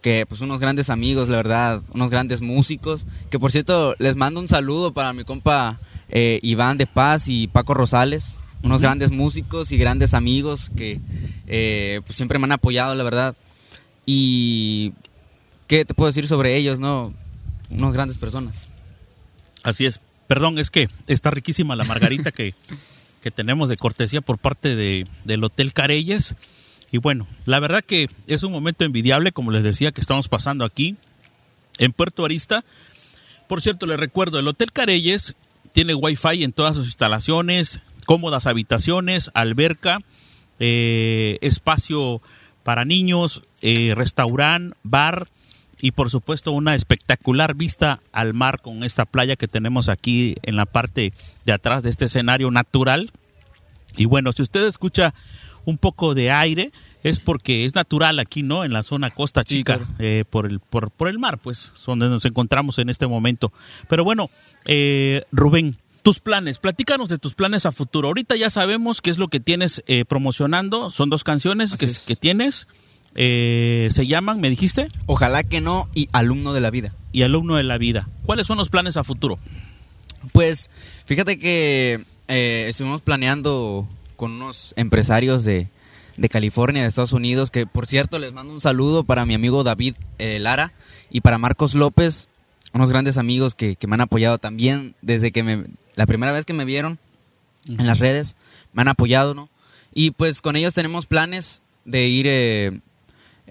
que 0.00 0.26
pues 0.26 0.42
unos 0.42 0.60
grandes 0.60 0.90
amigos, 0.90 1.30
la 1.30 1.36
verdad, 1.36 1.80
unos 1.94 2.10
grandes 2.10 2.42
músicos, 2.42 3.06
que 3.30 3.38
por 3.38 3.52
cierto 3.52 3.94
les 3.98 4.16
mando 4.16 4.38
un 4.38 4.48
saludo 4.48 4.92
para 4.92 5.14
mi 5.14 5.24
compa 5.24 5.78
eh, 6.10 6.38
Iván 6.42 6.76
de 6.76 6.86
Paz 6.86 7.28
y 7.28 7.46
Paco 7.46 7.72
Rosales, 7.72 8.36
unos 8.64 8.80
grandes 8.80 9.10
músicos 9.10 9.70
y 9.70 9.76
grandes 9.76 10.14
amigos 10.14 10.70
que 10.74 10.98
eh, 11.46 12.00
pues 12.04 12.16
siempre 12.16 12.38
me 12.38 12.46
han 12.46 12.52
apoyado, 12.52 12.94
la 12.94 13.04
verdad. 13.04 13.36
Y 14.06 14.94
qué 15.66 15.84
te 15.84 15.94
puedo 15.94 16.08
decir 16.08 16.26
sobre 16.26 16.56
ellos, 16.56 16.80
¿no? 16.80 17.12
Unos 17.70 17.92
grandes 17.92 18.16
personas. 18.16 18.68
Así 19.62 19.84
es. 19.84 20.00
Perdón, 20.26 20.58
es 20.58 20.70
que 20.70 20.88
está 21.06 21.30
riquísima 21.30 21.76
la 21.76 21.84
margarita 21.84 22.32
que, 22.32 22.54
que 23.22 23.30
tenemos 23.30 23.68
de 23.68 23.76
cortesía 23.76 24.22
por 24.22 24.38
parte 24.38 24.74
de, 24.74 25.06
del 25.24 25.44
Hotel 25.44 25.74
Careyes. 25.74 26.34
Y 26.90 26.98
bueno, 26.98 27.26
la 27.44 27.60
verdad 27.60 27.84
que 27.84 28.08
es 28.28 28.44
un 28.44 28.52
momento 28.52 28.84
envidiable, 28.84 29.32
como 29.32 29.50
les 29.50 29.62
decía, 29.62 29.92
que 29.92 30.00
estamos 30.00 30.28
pasando 30.28 30.64
aquí 30.64 30.96
en 31.76 31.92
Puerto 31.92 32.24
Arista. 32.24 32.64
Por 33.46 33.60
cierto, 33.60 33.84
les 33.84 34.00
recuerdo, 34.00 34.38
el 34.38 34.48
Hotel 34.48 34.72
Careyes 34.72 35.34
tiene 35.72 35.94
wifi 35.94 36.44
en 36.44 36.52
todas 36.52 36.76
sus 36.76 36.86
instalaciones, 36.86 37.80
cómodas 38.04 38.46
habitaciones, 38.46 39.30
alberca, 39.34 40.00
eh, 40.60 41.38
espacio 41.40 42.22
para 42.62 42.84
niños, 42.84 43.42
eh, 43.62 43.92
restaurante, 43.96 44.76
bar 44.82 45.28
y 45.80 45.90
por 45.90 46.10
supuesto 46.10 46.52
una 46.52 46.74
espectacular 46.74 47.54
vista 47.54 48.00
al 48.12 48.32
mar 48.32 48.62
con 48.62 48.84
esta 48.84 49.04
playa 49.04 49.36
que 49.36 49.48
tenemos 49.48 49.88
aquí 49.88 50.36
en 50.42 50.56
la 50.56 50.64
parte 50.64 51.12
de 51.44 51.52
atrás 51.52 51.82
de 51.82 51.90
este 51.90 52.06
escenario 52.06 52.50
natural. 52.50 53.10
Y 53.96 54.06
bueno, 54.06 54.32
si 54.32 54.42
usted 54.42 54.64
escucha 54.64 55.14
un 55.64 55.78
poco 55.78 56.14
de 56.14 56.30
aire, 56.30 56.72
es 57.02 57.20
porque 57.20 57.64
es 57.64 57.74
natural 57.74 58.18
aquí, 58.18 58.42
¿no? 58.42 58.64
En 58.64 58.72
la 58.72 58.82
zona 58.82 59.10
Costa 59.10 59.44
Chica, 59.44 59.80
eh, 59.98 60.24
por, 60.28 60.46
el, 60.46 60.60
por, 60.60 60.90
por, 60.90 61.08
el 61.08 61.18
mar, 61.18 61.38
pues, 61.38 61.72
donde 61.86 62.08
nos 62.08 62.24
encontramos 62.24 62.78
en 62.78 62.88
este 62.88 63.06
momento. 63.06 63.52
Pero 63.88 64.04
bueno, 64.04 64.30
Rubén, 65.32 65.76
tus 66.04 66.20
planes, 66.20 66.58
platícanos 66.58 67.08
de 67.08 67.16
tus 67.16 67.32
planes 67.34 67.64
a 67.64 67.72
futuro. 67.72 68.08
Ahorita 68.08 68.36
ya 68.36 68.50
sabemos 68.50 69.00
qué 69.00 69.08
es 69.08 69.16
lo 69.16 69.28
que 69.28 69.40
tienes 69.40 69.82
eh, 69.86 70.04
promocionando. 70.04 70.90
Son 70.90 71.08
dos 71.08 71.24
canciones 71.24 71.74
que, 71.76 72.14
tienes. 72.14 72.68
Eh, 73.14 73.88
¿Se 73.90 74.06
llaman, 74.06 74.38
me 74.38 74.50
dijiste? 74.50 74.88
Ojalá 75.06 75.44
que 75.44 75.62
no 75.62 75.88
y 75.94 76.10
Alumno 76.12 76.52
de 76.52 76.60
la 76.60 76.68
Vida. 76.68 76.94
Y 77.12 77.22
Alumno 77.22 77.56
de 77.56 77.62
la 77.62 77.78
Vida. 77.78 78.06
¿Cuáles 78.26 78.46
son 78.46 78.58
los 78.58 78.68
planes 78.68 78.98
a 78.98 79.02
futuro? 79.02 79.38
Pues 80.32 80.70
fíjate 81.06 81.38
que 81.38 82.04
eh, 82.28 82.66
estuvimos 82.68 83.00
planeando 83.00 83.88
con 84.16 84.32
unos 84.32 84.74
empresarios 84.76 85.42
de, 85.42 85.68
de, 86.18 86.28
California, 86.28 86.82
de 86.82 86.88
Estados 86.88 87.14
Unidos, 87.14 87.50
que 87.50 87.66
por 87.66 87.86
cierto 87.86 88.18
les 88.18 88.34
mando 88.34 88.52
un 88.52 88.60
saludo 88.60 89.04
para 89.04 89.24
mi 89.24 89.32
amigo 89.32 89.64
David 89.64 89.94
Lara 90.18 90.74
y 91.10 91.22
para 91.22 91.38
Marcos 91.38 91.74
López, 91.74 92.28
unos 92.74 92.90
grandes 92.90 93.16
amigos 93.16 93.54
que, 93.54 93.76
que 93.76 93.86
me 93.86 93.94
han 93.94 94.02
apoyado 94.02 94.36
también 94.36 94.94
desde 95.00 95.32
que 95.32 95.42
me 95.42 95.64
la 95.94 96.06
primera 96.06 96.32
vez 96.32 96.44
que 96.44 96.52
me 96.52 96.64
vieron 96.64 96.98
en 97.66 97.86
las 97.86 97.98
redes, 97.98 98.36
me 98.72 98.82
han 98.82 98.88
apoyado, 98.88 99.34
¿no? 99.34 99.48
Y 99.92 100.10
pues 100.10 100.40
con 100.40 100.56
ellos 100.56 100.74
tenemos 100.74 101.06
planes 101.06 101.62
de 101.84 102.06
ir 102.08 102.26
eh, 102.28 102.80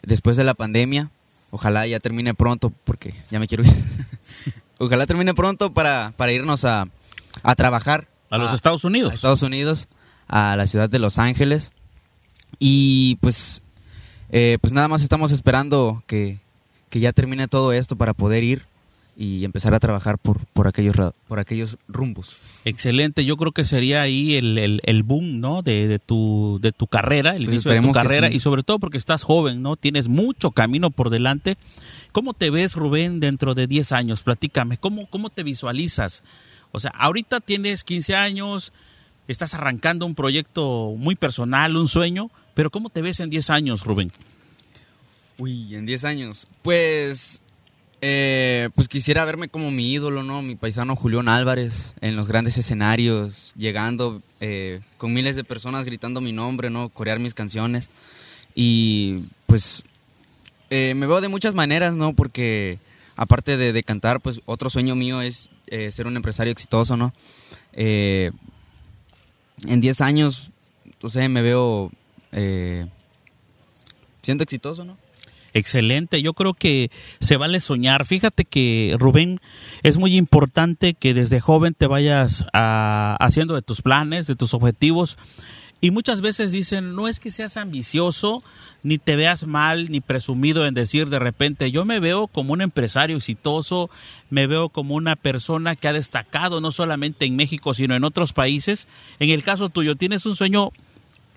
después 0.03 0.37
de 0.37 0.43
la 0.43 0.53
pandemia. 0.53 1.09
Ojalá 1.51 1.87
ya 1.87 1.99
termine 1.99 2.33
pronto, 2.33 2.71
porque 2.83 3.15
ya 3.31 3.39
me 3.39 3.47
quiero 3.47 3.63
ir. 3.63 3.73
Ojalá 4.77 5.05
termine 5.05 5.33
pronto 5.33 5.73
para, 5.73 6.13
para 6.17 6.33
irnos 6.33 6.65
a, 6.65 6.87
a 7.43 7.55
trabajar. 7.55 8.07
A 8.29 8.37
los 8.37 8.53
Estados 8.53 8.83
Unidos. 8.83 9.11
A 9.11 9.15
Estados 9.15 9.43
Unidos, 9.43 9.87
a 10.27 10.55
la 10.55 10.67
ciudad 10.67 10.89
de 10.89 10.99
Los 10.99 11.19
Ángeles. 11.19 11.71
Y 12.59 13.17
pues, 13.21 13.61
eh, 14.29 14.57
pues 14.59 14.73
nada 14.73 14.87
más 14.87 15.03
estamos 15.03 15.31
esperando 15.31 16.03
que, 16.07 16.39
que 16.89 16.99
ya 16.99 17.13
termine 17.13 17.47
todo 17.47 17.71
esto 17.73 17.95
para 17.95 18.13
poder 18.13 18.43
ir 18.43 18.65
y 19.15 19.45
empezar 19.45 19.73
a 19.75 19.79
trabajar 19.79 20.17
por, 20.17 20.45
por, 20.47 20.67
aquellos, 20.67 20.95
por 21.27 21.39
aquellos 21.39 21.77
rumbos. 21.87 22.39
Excelente, 22.65 23.25
yo 23.25 23.37
creo 23.37 23.51
que 23.51 23.63
sería 23.63 24.01
ahí 24.01 24.35
el, 24.35 24.57
el, 24.57 24.81
el 24.83 25.03
boom, 25.03 25.39
¿no? 25.39 25.61
De, 25.61 25.87
de, 25.87 25.99
tu, 25.99 26.59
de 26.61 26.71
tu 26.71 26.87
carrera, 26.87 27.31
el 27.31 27.45
pues 27.45 27.55
inicio 27.55 27.71
de 27.71 27.81
tu 27.81 27.91
carrera 27.91 28.31
y 28.31 28.39
sobre 28.39 28.63
todo 28.63 28.79
porque 28.79 28.97
estás 28.97 29.23
joven, 29.23 29.61
¿no? 29.61 29.75
Tienes 29.75 30.07
mucho 30.07 30.51
camino 30.51 30.89
por 30.89 31.09
delante. 31.09 31.57
¿Cómo 32.11 32.33
te 32.33 32.49
ves, 32.49 32.75
Rubén, 32.75 33.19
dentro 33.19 33.53
de 33.53 33.67
10 33.67 33.91
años? 33.91 34.23
Platícame, 34.23 34.77
¿cómo, 34.77 35.05
cómo 35.05 35.29
te 35.29 35.43
visualizas? 35.43 36.23
O 36.71 36.79
sea, 36.79 36.91
ahorita 36.91 37.39
tienes 37.39 37.83
15 37.83 38.15
años, 38.15 38.73
estás 39.27 39.53
arrancando 39.53 40.07
un 40.07 40.15
proyecto 40.15 40.95
muy 40.97 41.15
personal, 41.15 41.77
un 41.77 41.87
sueño, 41.87 42.31
pero 42.55 42.71
¿cómo 42.71 42.89
te 42.89 43.03
ves 43.03 43.19
en 43.19 43.29
10 43.29 43.51
años, 43.51 43.83
Rubén? 43.83 44.11
Uy, 45.37 45.75
en 45.75 45.85
10 45.85 46.05
años. 46.05 46.47
Pues 46.63 47.42
eh, 48.05 48.69
pues 48.75 48.89
quisiera 48.89 49.23
verme 49.23 49.47
como 49.47 49.71
mi 49.71 49.93
ídolo, 49.93 50.23
¿no? 50.23 50.41
Mi 50.41 50.55
paisano 50.55 50.93
Julián 50.93 51.29
Álvarez 51.29 51.93
en 52.01 52.17
los 52.17 52.27
grandes 52.27 52.57
escenarios, 52.57 53.53
llegando 53.55 54.21
eh, 54.41 54.81
con 54.97 55.13
miles 55.13 55.37
de 55.37 55.45
personas 55.45 55.85
gritando 55.85 56.19
mi 56.19 56.33
nombre, 56.33 56.69
¿no? 56.69 56.89
Corear 56.89 57.19
mis 57.19 57.33
canciones. 57.33 57.89
Y 58.55 59.21
pues 59.45 59.83
eh, 60.69 60.95
me 60.97 61.07
veo 61.07 61.21
de 61.21 61.29
muchas 61.29 61.53
maneras, 61.53 61.93
¿no? 61.93 62.11
Porque 62.13 62.77
aparte 63.15 63.55
de, 63.55 63.83
cantar, 63.83 64.19
pues 64.19 64.41
otro 64.47 64.69
sueño 64.69 64.95
mío 64.95 65.21
es 65.21 65.49
ser 65.91 66.05
un 66.05 66.17
empresario 66.17 66.51
exitoso, 66.51 66.97
¿no? 66.97 67.13
en 67.71 68.33
10 69.65 70.01
años, 70.01 70.51
no 71.01 71.07
sé, 71.07 71.29
me 71.29 71.41
veo 71.41 71.89
siendo 74.21 74.43
exitoso, 74.43 74.83
¿no? 74.83 74.97
Excelente, 75.53 76.23
yo 76.23 76.33
creo 76.33 76.55
que 76.55 76.89
se 77.19 77.37
vale 77.37 77.61
soñar. 77.61 78.05
Fíjate 78.05 78.43
que 78.43 78.95
Rubén, 78.97 79.39
es 79.83 79.97
muy 79.97 80.17
importante 80.17 80.95
que 80.95 81.13
desde 81.13 81.39
joven 81.39 81.75
te 81.75 81.85
vayas 81.85 82.47
a, 82.53 83.15
haciendo 83.19 83.53
de 83.53 83.61
tus 83.61 83.83
planes, 83.83 84.25
de 84.25 84.35
tus 84.35 84.55
objetivos. 84.55 85.17
Y 85.79 85.91
muchas 85.91 86.21
veces 86.21 86.51
dicen, 86.51 86.95
no 86.95 87.07
es 87.07 87.19
que 87.19 87.29
seas 87.29 87.57
ambicioso, 87.57 88.41
ni 88.81 88.97
te 88.97 89.15
veas 89.15 89.45
mal, 89.45 89.91
ni 89.91 89.99
presumido 90.01 90.65
en 90.65 90.73
decir 90.73 91.09
de 91.09 91.19
repente, 91.19 91.71
yo 91.71 91.85
me 91.85 91.99
veo 91.99 92.27
como 92.27 92.53
un 92.53 92.61
empresario 92.61 93.17
exitoso, 93.17 93.91
me 94.31 94.47
veo 94.47 94.69
como 94.69 94.95
una 94.95 95.15
persona 95.15 95.75
que 95.75 95.87
ha 95.87 95.93
destacado 95.93 96.61
no 96.61 96.71
solamente 96.71 97.25
en 97.25 97.35
México, 97.35 97.75
sino 97.75 97.95
en 97.95 98.05
otros 98.05 98.33
países. 98.33 98.87
En 99.19 99.29
el 99.29 99.43
caso 99.43 99.69
tuyo, 99.69 99.97
tienes 99.97 100.25
un 100.25 100.35
sueño, 100.35 100.71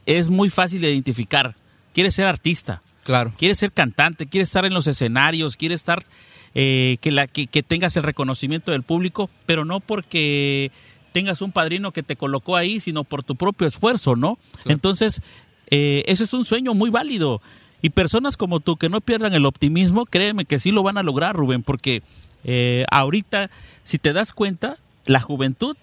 es 0.06 0.30
muy 0.30 0.48
fácil 0.48 0.80
de 0.80 0.92
identificar, 0.92 1.56
quieres 1.92 2.14
ser 2.14 2.26
artista 2.26 2.82
Claro. 3.06 3.32
Quieres 3.38 3.58
ser 3.58 3.70
cantante, 3.70 4.26
quieres 4.26 4.48
estar 4.48 4.64
en 4.64 4.74
los 4.74 4.88
escenarios, 4.88 5.56
quieres 5.56 5.80
estar, 5.80 6.04
eh, 6.56 6.96
que, 7.00 7.12
la, 7.12 7.28
que, 7.28 7.46
tengas 7.62 7.96
el 7.96 8.02
reconocimiento 8.02 8.72
del 8.72 8.82
público, 8.82 9.30
pero 9.46 9.64
no 9.64 9.78
porque 9.78 10.72
tengas 11.12 11.40
un 11.40 11.52
padrino 11.52 11.92
que 11.92 12.02
te 12.02 12.16
colocó 12.16 12.56
ahí, 12.56 12.80
sino 12.80 13.04
por 13.04 13.22
tu 13.22 13.36
propio 13.36 13.68
esfuerzo, 13.68 14.16
¿no? 14.16 14.38
Entonces, 14.64 15.22
eh, 15.70 16.02
ese 16.08 16.24
es 16.24 16.32
un 16.32 16.44
sueño 16.44 16.74
muy 16.74 16.90
válido. 16.90 17.40
Y 17.80 17.90
personas 17.90 18.36
como 18.36 18.58
tú 18.58 18.76
que 18.76 18.88
no 18.88 19.00
pierdan 19.00 19.34
el 19.34 19.46
optimismo, 19.46 20.04
créeme 20.04 20.44
que 20.44 20.58
sí 20.58 20.72
lo 20.72 20.82
van 20.82 20.98
a 20.98 21.04
lograr, 21.04 21.36
Rubén, 21.36 21.62
porque 21.62 22.02
eh, 22.42 22.86
ahorita, 22.90 23.50
si 23.84 23.98
te 23.98 24.12
das 24.12 24.32
cuenta, 24.32 24.78
la 25.04 25.20
juventud 25.20 25.76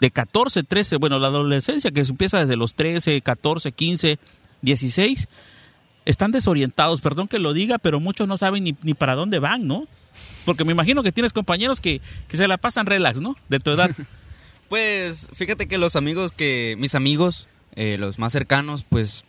de 0.00 0.10
14, 0.10 0.64
13, 0.64 0.96
bueno, 0.96 1.20
la 1.20 1.28
adolescencia 1.28 1.92
que 1.92 2.04
se 2.04 2.10
empieza 2.10 2.40
desde 2.40 2.56
los 2.56 2.74
13, 2.74 3.20
14, 3.20 3.70
15, 3.70 4.18
16, 4.62 5.28
están 6.06 6.32
desorientados, 6.32 7.02
perdón 7.02 7.28
que 7.28 7.38
lo 7.38 7.52
diga, 7.52 7.78
pero 7.78 8.00
muchos 8.00 8.26
no 8.26 8.38
saben 8.38 8.76
ni, 8.80 8.94
para 8.94 9.14
dónde 9.14 9.40
van, 9.40 9.66
¿no? 9.66 9.86
Porque 10.46 10.64
me 10.64 10.72
imagino 10.72 11.02
que 11.02 11.12
tienes 11.12 11.32
compañeros 11.32 11.80
que, 11.80 12.00
se 12.30 12.48
la 12.48 12.56
pasan 12.56 12.86
relax, 12.86 13.20
¿no? 13.20 13.36
De 13.48 13.60
tu 13.60 13.72
edad. 13.72 13.90
pues 14.70 15.28
fíjate 15.34 15.66
que 15.66 15.76
los 15.76 15.96
amigos 15.96 16.32
que, 16.32 16.76
mis 16.78 16.94
amigos, 16.94 17.48
eh, 17.74 17.98
los 17.98 18.18
más 18.18 18.32
cercanos, 18.32 18.86
pues 18.88 19.24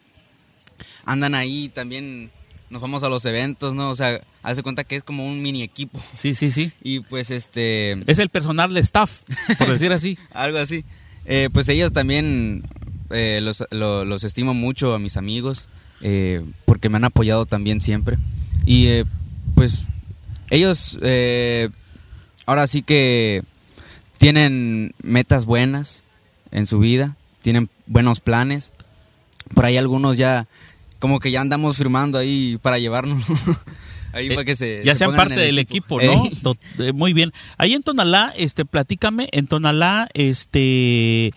andan 1.03 1.33
ahí 1.33 1.69
también, 1.69 2.31
nos 2.69 2.81
vamos 2.81 3.03
a 3.03 3.09
los 3.09 3.25
eventos, 3.25 3.73
¿no? 3.73 3.89
O 3.89 3.95
sea, 3.95 4.21
hace 4.43 4.61
cuenta 4.61 4.83
que 4.83 4.97
es 4.97 5.03
como 5.03 5.25
un 5.25 5.41
mini 5.41 5.63
equipo. 5.63 5.99
Sí, 6.15 6.35
sí, 6.35 6.51
sí. 6.51 6.71
Y 6.83 6.99
pues 6.99 7.31
este... 7.31 8.03
Es 8.05 8.19
el 8.19 8.29
personal 8.29 8.71
de 8.73 8.81
staff, 8.81 9.21
por 9.57 9.67
decir 9.67 9.91
así. 9.91 10.19
Algo 10.31 10.59
así. 10.59 10.85
Eh, 11.25 11.49
pues 11.51 11.67
ellos 11.69 11.91
también 11.91 12.63
eh, 13.09 13.39
los, 13.41 13.65
los 13.71 14.23
estimo 14.23 14.53
mucho 14.53 14.93
a 14.93 14.99
mis 14.99 15.17
amigos. 15.17 15.67
Eh, 16.01 16.43
porque 16.65 16.89
me 16.89 16.97
han 16.97 17.05
apoyado 17.05 17.45
también 17.45 17.81
siempre. 17.81 18.17
Y 18.65 18.87
eh, 18.87 19.05
pues 19.55 19.85
ellos 20.49 20.97
eh, 21.01 21.69
ahora 22.45 22.67
sí 22.67 22.81
que 22.81 23.43
tienen 24.17 24.93
metas 25.01 25.45
buenas 25.45 26.03
en 26.51 26.67
su 26.67 26.79
vida, 26.79 27.15
tienen 27.41 27.69
buenos 27.85 28.19
planes. 28.19 28.71
Por 29.53 29.65
ahí 29.65 29.77
algunos 29.77 30.17
ya, 30.17 30.47
como 30.99 31.19
que 31.19 31.31
ya 31.31 31.41
andamos 31.41 31.77
firmando 31.77 32.17
ahí 32.17 32.57
para 32.61 32.79
llevarnos. 32.79 33.23
ahí 34.13 34.29
para 34.29 34.45
que 34.45 34.55
se, 34.55 34.83
ya 34.83 34.95
sean 34.95 35.15
parte 35.15 35.35
del 35.35 35.59
equipo, 35.59 35.99
¿no? 36.01 36.23
Muy 36.93 37.13
bien. 37.13 37.33
Ahí 37.57 37.73
en 37.73 37.83
Tonalá, 37.83 38.33
este, 38.37 38.65
platícame, 38.65 39.29
en 39.31 39.47
Tonalá, 39.47 40.09
este, 40.13 41.33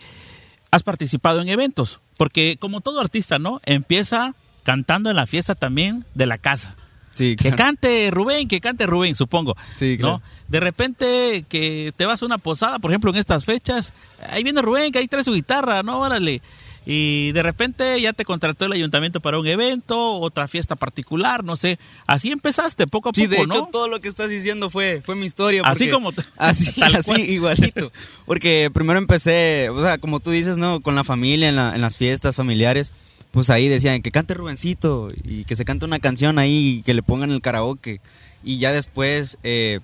has 0.71 0.83
participado 0.83 1.41
en 1.41 1.49
eventos, 1.49 1.99
porque 2.17 2.57
como 2.59 2.81
todo 2.81 2.99
artista, 2.99 3.39
¿no? 3.39 3.61
Empieza 3.65 4.35
cantando 4.63 5.09
en 5.09 5.15
la 5.15 5.27
fiesta 5.27 5.55
también 5.55 6.05
de 6.13 6.25
la 6.25 6.37
casa. 6.37 6.75
Sí, 7.13 7.35
Que 7.35 7.51
cante 7.51 8.09
Rubén, 8.09 8.47
que 8.47 8.61
cante 8.61 8.85
Rubén, 8.85 9.15
supongo. 9.15 9.57
Sí, 9.75 9.97
¿no? 9.99 10.21
De 10.47 10.61
repente 10.61 11.45
que 11.49 11.91
te 11.97 12.05
vas 12.05 12.21
a 12.21 12.25
una 12.25 12.37
posada, 12.37 12.79
por 12.79 12.89
ejemplo, 12.89 13.11
en 13.11 13.17
estas 13.17 13.43
fechas, 13.43 13.93
ahí 14.29 14.43
viene 14.43 14.61
Rubén, 14.61 14.91
que 14.93 14.99
ahí 14.99 15.07
trae 15.07 15.23
su 15.23 15.33
guitarra, 15.33 15.83
¿no? 15.83 15.99
Órale. 15.99 16.41
Y 16.85 17.31
de 17.33 17.43
repente 17.43 18.01
ya 18.01 18.11
te 18.13 18.25
contrató 18.25 18.65
el 18.65 18.71
ayuntamiento 18.71 19.19
para 19.19 19.37
un 19.37 19.45
evento, 19.45 20.19
otra 20.19 20.47
fiesta 20.47 20.75
particular, 20.75 21.43
no 21.43 21.55
sé. 21.55 21.77
Así 22.07 22.31
empezaste, 22.31 22.87
poco 22.87 23.09
a 23.09 23.11
poco, 23.11 23.21
Sí, 23.21 23.27
de 23.27 23.37
hecho, 23.41 23.67
todo 23.71 23.87
lo 23.87 23.99
que 24.01 24.07
estás 24.07 24.29
diciendo 24.31 24.69
fue, 24.69 25.01
fue 25.05 25.15
mi 25.15 25.25
historia. 25.25 25.61
así 25.65 25.89
como... 25.89 26.11
Así, 26.37 26.81
así 26.81 27.21
igualito. 27.21 27.91
Porque 28.25 28.71
primero 28.73 28.97
empecé, 28.97 29.69
o 29.69 29.81
sea, 29.83 29.99
como 29.99 30.21
tú 30.21 30.31
dices, 30.31 30.57
¿no? 30.57 30.79
Con 30.81 30.95
la 30.95 31.03
familia, 31.03 31.49
en, 31.49 31.59
en 31.59 31.81
las 31.81 31.97
fiestas 31.97 32.35
familiares 32.35 32.91
pues 33.31 33.49
ahí 33.49 33.69
decían 33.69 34.01
que 34.01 34.11
cante 34.11 34.33
Rubencito 34.33 35.11
y 35.23 35.45
que 35.45 35.55
se 35.55 35.65
cante 35.65 35.85
una 35.85 35.99
canción 35.99 36.37
ahí 36.37 36.79
y 36.79 36.81
que 36.83 36.93
le 36.93 37.01
pongan 37.01 37.31
el 37.31 37.41
karaoke. 37.41 38.01
Y 38.43 38.57
ya 38.57 38.73
después 38.73 39.37
eh, 39.43 39.79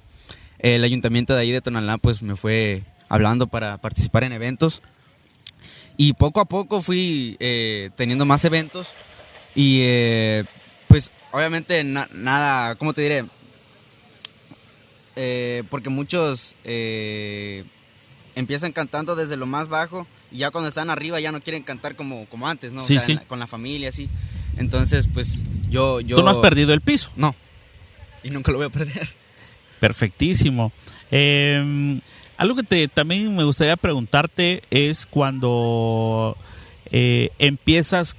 el 0.60 0.84
ayuntamiento 0.84 1.34
de 1.34 1.42
ahí 1.42 1.52
de 1.52 1.62
Tonalá 1.62 1.98
pues 1.98 2.22
me 2.22 2.36
fue 2.36 2.84
hablando 3.08 3.48
para 3.48 3.78
participar 3.78 4.26
en 4.26 4.34
eventos. 4.34 4.82
Y 5.96 6.14
poco 6.14 6.42
a 6.42 6.46
poco 6.46 6.82
fui 6.82 7.38
eh, 7.40 7.90
teniendo 7.96 8.26
más 8.26 8.44
eventos 8.46 8.90
y 9.56 9.80
eh, 9.82 10.44
pues 10.88 11.10
obviamente 11.32 11.84
nada, 11.84 12.76
¿cómo 12.76 12.94
te 12.94 13.02
diré? 13.02 13.26
porque 15.72 15.90
muchos 15.90 16.54
empiezan 18.36 18.72
cantando 18.72 19.16
desde 19.16 19.36
lo 19.36 19.48
más 19.48 19.68
bajo 19.68 20.06
y 20.32 20.38
ya 20.40 20.52
cuando 20.52 20.70
están 20.70 20.90
arriba 20.90 21.20
ya 21.20 21.32
no 21.32 21.42
quieren 21.42 21.64
cantar 21.64 21.96
como, 21.96 22.26
como 22.26 22.48
antes, 22.48 22.74
¿no? 22.74 22.86
con 23.28 23.40
la 23.40 23.48
familia, 23.48 23.90
así. 23.90 24.10
Entonces, 24.58 25.08
pues 25.14 25.44
yo, 25.70 26.02
yo... 26.02 26.18
¿Tú 26.18 26.24
no 26.24 26.32
has 26.32 26.38
perdido 26.38 26.74
el 26.74 26.82
piso? 26.82 27.12
No. 27.16 27.36
Y 28.24 28.32
nunca 28.32 28.52
lo 28.52 28.58
voy 28.58 28.68
a 28.68 28.70
perder. 28.70 29.08
Perfectísimo. 29.80 30.72
Em, 31.12 32.02
algo 32.38 32.56
que 32.56 32.64
te, 32.64 32.88
también 32.88 33.36
me 33.36 33.44
gustaría 33.44 33.78
preguntarte 33.78 34.64
es 34.70 35.06
cuando 35.06 36.36
eh, 36.92 37.30
empiezas 37.40 38.16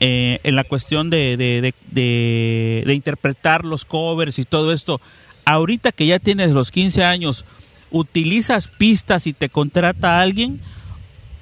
eh, 0.00 0.40
en 0.44 0.54
la 0.54 0.64
cuestión 0.64 1.10
de, 1.10 1.36
de, 1.36 1.74
de, 1.90 2.94
interpretar 2.94 3.64
los 3.64 3.84
covers 3.84 4.38
y 4.38 4.44
todo 4.44 4.72
esto. 4.72 5.00
Ahorita 5.44 5.92
que 5.92 6.06
ya 6.06 6.18
tienes 6.18 6.50
los 6.50 6.70
15 6.70 7.04
años, 7.04 7.44
¿utilizas 7.90 8.68
pistas 8.68 9.26
y 9.26 9.32
te 9.32 9.48
contrata 9.48 10.20
alguien? 10.20 10.60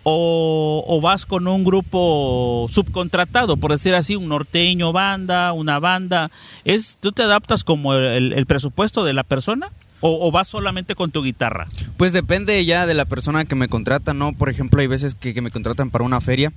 O, 0.08 1.00
vas 1.02 1.26
con 1.26 1.48
un 1.48 1.64
grupo 1.64 2.68
subcontratado, 2.70 3.56
por 3.56 3.72
decir 3.72 3.92
así, 3.96 4.14
un 4.14 4.28
norteño 4.28 4.92
banda, 4.92 5.52
una 5.52 5.80
banda, 5.80 6.30
es 6.64 6.98
¿tú 7.00 7.10
te 7.10 7.24
adaptas 7.24 7.64
como 7.64 7.92
el, 7.94 8.46
presupuesto 8.46 9.02
de 9.02 9.12
la 9.12 9.24
persona? 9.24 9.72
O, 10.00 10.30
vas 10.30 10.46
solamente 10.46 10.94
con 10.94 11.10
tu 11.10 11.24
guitarra? 11.24 11.66
Pues 11.96 12.12
depende 12.12 12.64
ya 12.64 12.86
de 12.86 12.94
la 12.94 13.06
persona 13.06 13.46
que 13.46 13.56
me 13.56 13.66
contrata, 13.66 14.14
¿no? 14.14 14.32
Por 14.32 14.48
ejemplo, 14.48 14.80
hay 14.80 14.86
veces 14.86 15.16
que, 15.16 15.40
me 15.42 15.50
contratan 15.50 15.90
para 15.90 16.04
una 16.04 16.20
feria 16.20 16.52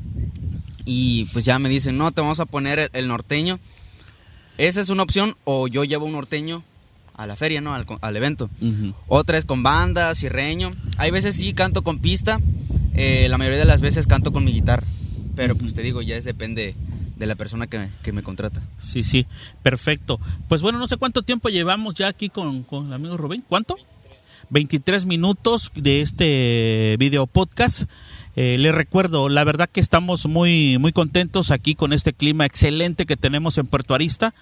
y 0.86 1.26
pues 1.34 1.44
ya 1.44 1.58
me 1.58 1.70
dicen, 1.70 1.98
no, 1.98 2.12
te 2.12 2.22
vamos 2.22 2.40
a 2.40 2.46
poner 2.46 2.92
el, 2.94 3.08
norteño. 3.08 3.60
Esa 4.60 4.80
es 4.80 4.90
una 4.90 5.02
opción, 5.02 5.36
o 5.46 5.68
yo 5.68 5.84
llevo 5.86 6.06
un 6.06 6.12
norteño 6.12 6.62
a 7.16 7.26
la 7.26 7.36
feria, 7.36 7.62
¿no? 7.62 7.74
Al, 7.74 8.16
evento. 8.16 8.48
Otra 9.08 9.40
es 9.40 9.46
con 9.46 9.64
banda, 9.64 10.14
cirreño. 10.14 10.76
Hay 11.00 11.10
veces 11.10 11.36
sí 11.36 11.54
canto 11.54 11.82
con 11.82 11.98
pista, 11.98 12.40
eh, 13.00 13.30
la 13.30 13.38
mayoría 13.38 13.60
de 13.60 13.66
las 13.66 13.80
veces 13.80 14.08
canto 14.08 14.34
con 14.34 14.44
mi 14.44 14.52
guitarra, 14.52 14.86
pero 15.36 15.56
pues 15.56 15.74
te 15.74 15.82
digo, 15.82 16.02
ya 16.02 16.18
es 16.18 16.26
depende 16.26 16.76
de 17.16 17.26
la 17.26 17.36
persona 17.36 17.68
que, 17.68 17.90
que 18.04 18.12
me 18.12 18.24
contrata. 18.24 18.62
Sí, 18.84 19.04
sí, 19.04 19.26
perfecto. 19.64 20.20
Pues 20.48 20.62
bueno, 20.62 20.80
no 20.80 20.88
sé 20.88 20.98
cuánto 20.98 21.22
tiempo 21.22 21.50
llevamos 21.50 21.96
ya 21.96 22.08
aquí 22.08 22.30
con, 22.30 22.64
con 22.64 22.88
el 22.88 22.94
amigo 22.94 23.16
Rubén. 23.16 23.44
¿Cuánto? 23.48 23.78
23 24.50 25.06
minutos 25.06 25.72
de 25.76 26.02
este 26.02 26.98
video 27.00 27.26
podcast. 27.26 27.84
Eh, 28.36 28.58
les 28.58 28.74
recuerdo, 28.74 29.30
la 29.30 29.44
verdad 29.44 29.70
que 29.72 29.80
estamos 29.80 30.26
muy, 30.28 30.78
muy 30.78 30.92
contentos 30.92 31.52
aquí 31.52 31.76
con 31.76 31.94
este 31.94 32.14
clima 32.14 32.46
excelente 32.46 33.06
que 33.06 33.18
tenemos 33.18 33.58
en 33.58 33.68
Puerto 33.68 33.94
Arista. 33.94 34.34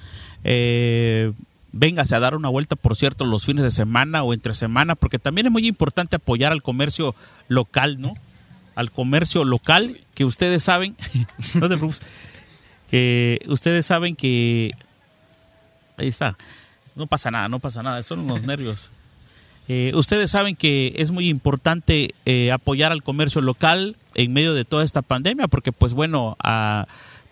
Eh, 0.44 1.32
véngase 1.72 2.16
a 2.16 2.20
dar 2.20 2.36
una 2.36 2.50
vuelta, 2.50 2.76
por 2.76 2.96
cierto, 2.96 3.26
los 3.26 3.46
fines 3.46 3.64
de 3.64 3.72
semana 3.72 4.24
o 4.24 4.34
entre 4.34 4.54
semana, 4.54 4.96
porque 4.96 5.20
también 5.20 5.48
es 5.48 5.52
muy 5.52 5.68
importante 5.68 6.16
apoyar 6.16 6.52
al 6.52 6.62
comercio 6.62 7.16
local, 7.48 8.00
¿no? 8.00 8.14
Al 8.78 8.92
comercio 8.92 9.44
local, 9.44 10.00
que 10.14 10.24
ustedes 10.24 10.64
saben, 10.64 10.96
que 12.90 13.40
ustedes 13.48 13.86
saben 13.86 14.16
que 14.16 14.72
ahí 15.98 16.08
está, 16.08 16.38
no 16.96 17.08
pasa 17.08 17.32
nada, 17.32 17.50
no 17.50 17.60
pasa 17.60 17.82
nada, 17.82 18.02
son 18.04 18.20
unos 18.20 18.44
nervios. 18.44 18.92
Eh, 19.68 19.92
ustedes 19.96 20.32
saben 20.32 20.56
que 20.56 20.94
es 20.96 21.12
muy 21.12 21.28
importante 21.28 22.14
eh, 22.26 22.52
apoyar 22.52 22.92
al 22.92 23.04
comercio 23.04 23.42
local 23.42 23.98
en 24.14 24.32
medio 24.32 24.54
de 24.54 24.64
toda 24.64 24.86
esta 24.86 25.02
pandemia, 25.02 25.48
porque 25.48 25.72
pues 25.72 25.94
bueno, 25.94 26.38
a, 26.42 26.88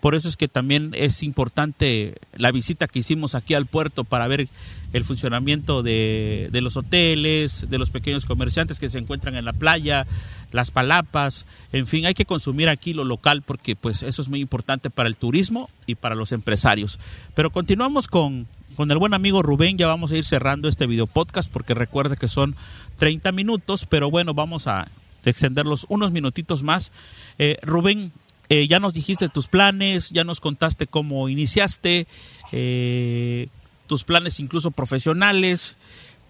por 0.06 0.14
eso 0.14 0.28
es 0.28 0.36
que 0.36 0.46
también 0.46 0.92
es 0.94 1.24
importante 1.24 2.14
la 2.36 2.52
visita 2.52 2.86
que 2.86 3.00
hicimos 3.00 3.34
aquí 3.34 3.54
al 3.54 3.66
puerto 3.66 4.04
para 4.04 4.28
ver 4.28 4.48
el 4.92 5.02
funcionamiento 5.02 5.82
de, 5.82 6.48
los 6.52 6.76
hoteles, 6.76 7.68
de 7.68 7.76
los 7.76 7.90
pequeños 7.90 8.24
comerciantes 8.24 8.78
que 8.78 8.88
se 8.88 9.00
encuentran 9.00 9.34
en 9.34 9.44
la 9.44 9.52
playa, 9.52 10.06
las 10.52 10.70
palapas, 10.70 11.44
en 11.72 11.88
fin, 11.88 12.06
hay 12.06 12.14
que 12.14 12.24
consumir 12.24 12.68
aquí 12.68 12.94
lo 12.94 13.02
local 13.02 13.42
porque 13.42 13.74
pues 13.74 14.04
eso 14.04 14.22
es 14.22 14.28
muy 14.28 14.40
importante 14.40 14.90
para 14.90 15.08
el 15.08 15.16
turismo 15.16 15.70
y 15.86 15.96
para 15.96 16.14
los 16.14 16.30
empresarios. 16.30 17.00
Pero 17.34 17.50
continuamos 17.50 18.06
con, 18.06 18.46
con 18.76 18.88
el 18.92 18.98
buen 18.98 19.12
amigo 19.12 19.42
Rubén, 19.42 19.76
ya 19.76 19.88
vamos 19.88 20.12
a 20.12 20.16
ir 20.16 20.24
cerrando 20.24 20.68
este 20.68 20.86
video 20.86 21.08
podcast 21.08 21.50
porque 21.50 21.74
recuerda 21.74 22.14
que 22.14 22.28
son 22.28 22.54
30 23.00 23.32
minutos, 23.32 23.86
pero 23.86 24.08
bueno, 24.08 24.34
vamos 24.34 24.68
a 24.68 24.86
extenderlos 25.24 25.84
unos 25.88 26.12
minutitos 26.12 26.62
más. 26.62 26.92
Eh, 27.38 27.56
Rubén, 27.62 28.12
eh, 28.48 28.68
ya 28.68 28.78
nos 28.78 28.94
dijiste 28.94 29.28
tus 29.28 29.48
planes, 29.48 30.10
ya 30.10 30.24
nos 30.24 30.40
contaste 30.40 30.86
cómo 30.86 31.28
iniciaste, 31.28 32.06
eh, 32.52 33.48
tus 33.86 34.04
planes 34.04 34.40
incluso 34.40 34.70
profesionales, 34.70 35.76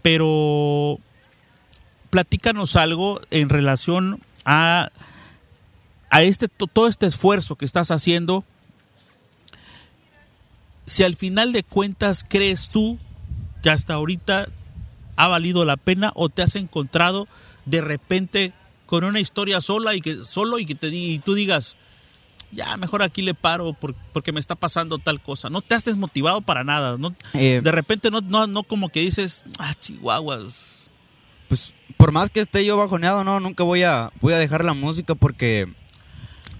pero 0.02 0.98
platícanos 2.10 2.76
algo 2.76 3.20
en 3.30 3.48
relación 3.48 4.20
a, 4.44 4.90
a 6.10 6.22
este, 6.22 6.48
todo 6.48 6.88
este 6.88 7.06
esfuerzo 7.06 7.56
que 7.56 7.64
estás 7.64 7.90
haciendo. 7.90 8.44
Si 10.86 11.02
al 11.02 11.16
final 11.16 11.52
de 11.52 11.64
cuentas 11.64 12.24
crees 12.26 12.70
tú 12.70 12.98
que 13.62 13.70
hasta 13.70 13.94
ahorita 13.94 14.48
ha 15.16 15.28
valido 15.28 15.64
la 15.64 15.76
pena 15.76 16.12
o 16.14 16.28
te 16.28 16.42
has 16.42 16.54
encontrado 16.56 17.26
de 17.64 17.80
repente 17.80 18.52
con 18.86 19.02
una 19.02 19.18
historia 19.18 19.60
sola 19.60 19.94
y 19.94 20.00
que 20.00 20.24
solo 20.24 20.58
y 20.58 20.66
que 20.66 20.76
te 20.76 20.88
y 20.88 21.18
tú 21.18 21.34
digas 21.34 21.76
ya 22.52 22.76
mejor 22.76 23.02
aquí 23.02 23.22
le 23.22 23.34
paro 23.34 23.72
por- 23.72 23.94
porque 24.12 24.32
me 24.32 24.40
está 24.40 24.54
pasando 24.54 24.98
tal 24.98 25.20
cosa. 25.20 25.50
No 25.50 25.60
te 25.62 25.74
has 25.74 25.84
desmotivado 25.84 26.40
para 26.40 26.64
nada 26.64 26.96
no 26.98 27.14
Eh, 27.34 27.60
de 27.62 27.72
repente 27.72 28.10
no 28.10 28.20
no 28.20 28.46
no 28.46 28.62
como 28.62 28.88
que 28.88 29.00
dices 29.00 29.44
ah 29.58 29.74
chihuahuas 29.80 30.88
pues 31.48 31.74
por 31.96 32.12
más 32.12 32.28
que 32.30 32.40
esté 32.40 32.64
yo 32.64 32.76
bajoneado, 32.76 33.22
no, 33.24 33.38
nunca 33.40 33.62
voy 33.64 33.82
a 33.84 34.10
voy 34.20 34.32
a 34.34 34.38
dejar 34.38 34.64
la 34.64 34.74
música 34.74 35.14
porque 35.14 35.66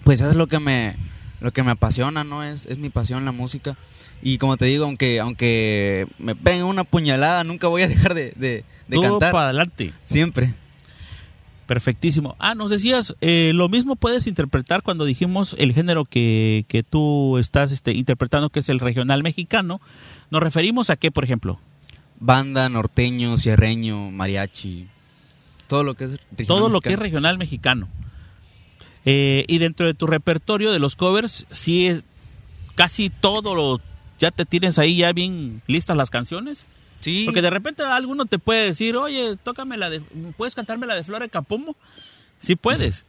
pues 0.04 0.20
es 0.20 0.34
lo 0.36 0.46
que 0.46 0.60
me 0.60 0.96
lo 1.40 1.52
que 1.52 1.62
me 1.62 1.72
apasiona, 1.72 2.24
no 2.24 2.42
es 2.44 2.66
es 2.66 2.78
mi 2.78 2.88
pasión 2.90 3.24
la 3.24 3.32
música. 3.32 3.76
Y 4.22 4.38
como 4.38 4.56
te 4.56 4.64
digo, 4.64 4.84
aunque 4.86 5.20
aunque 5.20 6.06
me 6.18 6.34
peguen 6.34 6.64
una 6.64 6.84
puñalada, 6.84 7.44
nunca 7.44 7.68
voy 7.68 7.82
a 7.82 7.88
dejar 7.88 8.14
de, 8.14 8.32
de, 8.36 8.64
de 8.88 8.96
Tú 8.96 9.02
cantar. 9.02 9.30
para 9.32 9.44
adelante. 9.46 9.92
Siempre. 10.06 10.54
Perfectísimo. 11.66 12.36
Ah, 12.38 12.54
nos 12.54 12.70
decías, 12.70 13.16
eh, 13.20 13.50
lo 13.54 13.68
mismo 13.68 13.96
puedes 13.96 14.26
interpretar 14.28 14.82
cuando 14.82 15.04
dijimos 15.04 15.56
el 15.58 15.74
género 15.74 16.04
que, 16.04 16.64
que 16.68 16.84
tú 16.84 17.38
estás 17.38 17.72
este, 17.72 17.92
interpretando, 17.92 18.50
que 18.50 18.60
es 18.60 18.68
el 18.68 18.78
regional 18.78 19.22
mexicano. 19.24 19.80
¿Nos 20.30 20.42
referimos 20.42 20.90
a 20.90 20.96
qué, 20.96 21.10
por 21.10 21.24
ejemplo? 21.24 21.58
Banda, 22.20 22.68
norteño, 22.68 23.36
sierreño, 23.36 24.10
mariachi, 24.10 24.86
todo 25.66 25.82
lo 25.82 25.94
que 25.94 26.04
es 26.04 26.10
regional 26.12 26.46
Todo 26.46 26.68
lo 26.68 26.80
que 26.80 26.90
es 26.90 26.92
mexicano. 26.92 27.02
regional 27.02 27.38
mexicano. 27.38 27.88
Eh, 29.04 29.44
y 29.48 29.58
dentro 29.58 29.86
de 29.86 29.94
tu 29.94 30.06
repertorio 30.06 30.72
de 30.72 30.78
los 30.78 30.96
covers, 30.96 31.46
sí 31.50 31.86
es 31.88 32.04
casi 32.74 33.10
todo 33.10 33.54
lo... 33.54 33.80
¿Ya 34.18 34.30
te 34.30 34.46
tienes 34.46 34.78
ahí 34.78 34.98
ya 34.98 35.12
bien 35.12 35.62
listas 35.66 35.96
las 35.96 36.10
canciones? 36.10 36.66
Sí. 37.06 37.22
Porque 37.24 37.40
de 37.40 37.50
repente 37.50 37.84
alguno 37.84 38.26
te 38.26 38.40
puede 38.40 38.66
decir, 38.66 38.96
oye, 38.96 39.36
tócame 39.40 39.76
la 39.76 39.90
de... 39.90 40.00
¿Puedes 40.36 40.56
cantarme 40.56 40.88
la 40.88 40.96
de 40.96 41.04
Flora 41.04 41.28
Capomo? 41.28 41.76
Sí 42.40 42.56
puedes. 42.56 43.06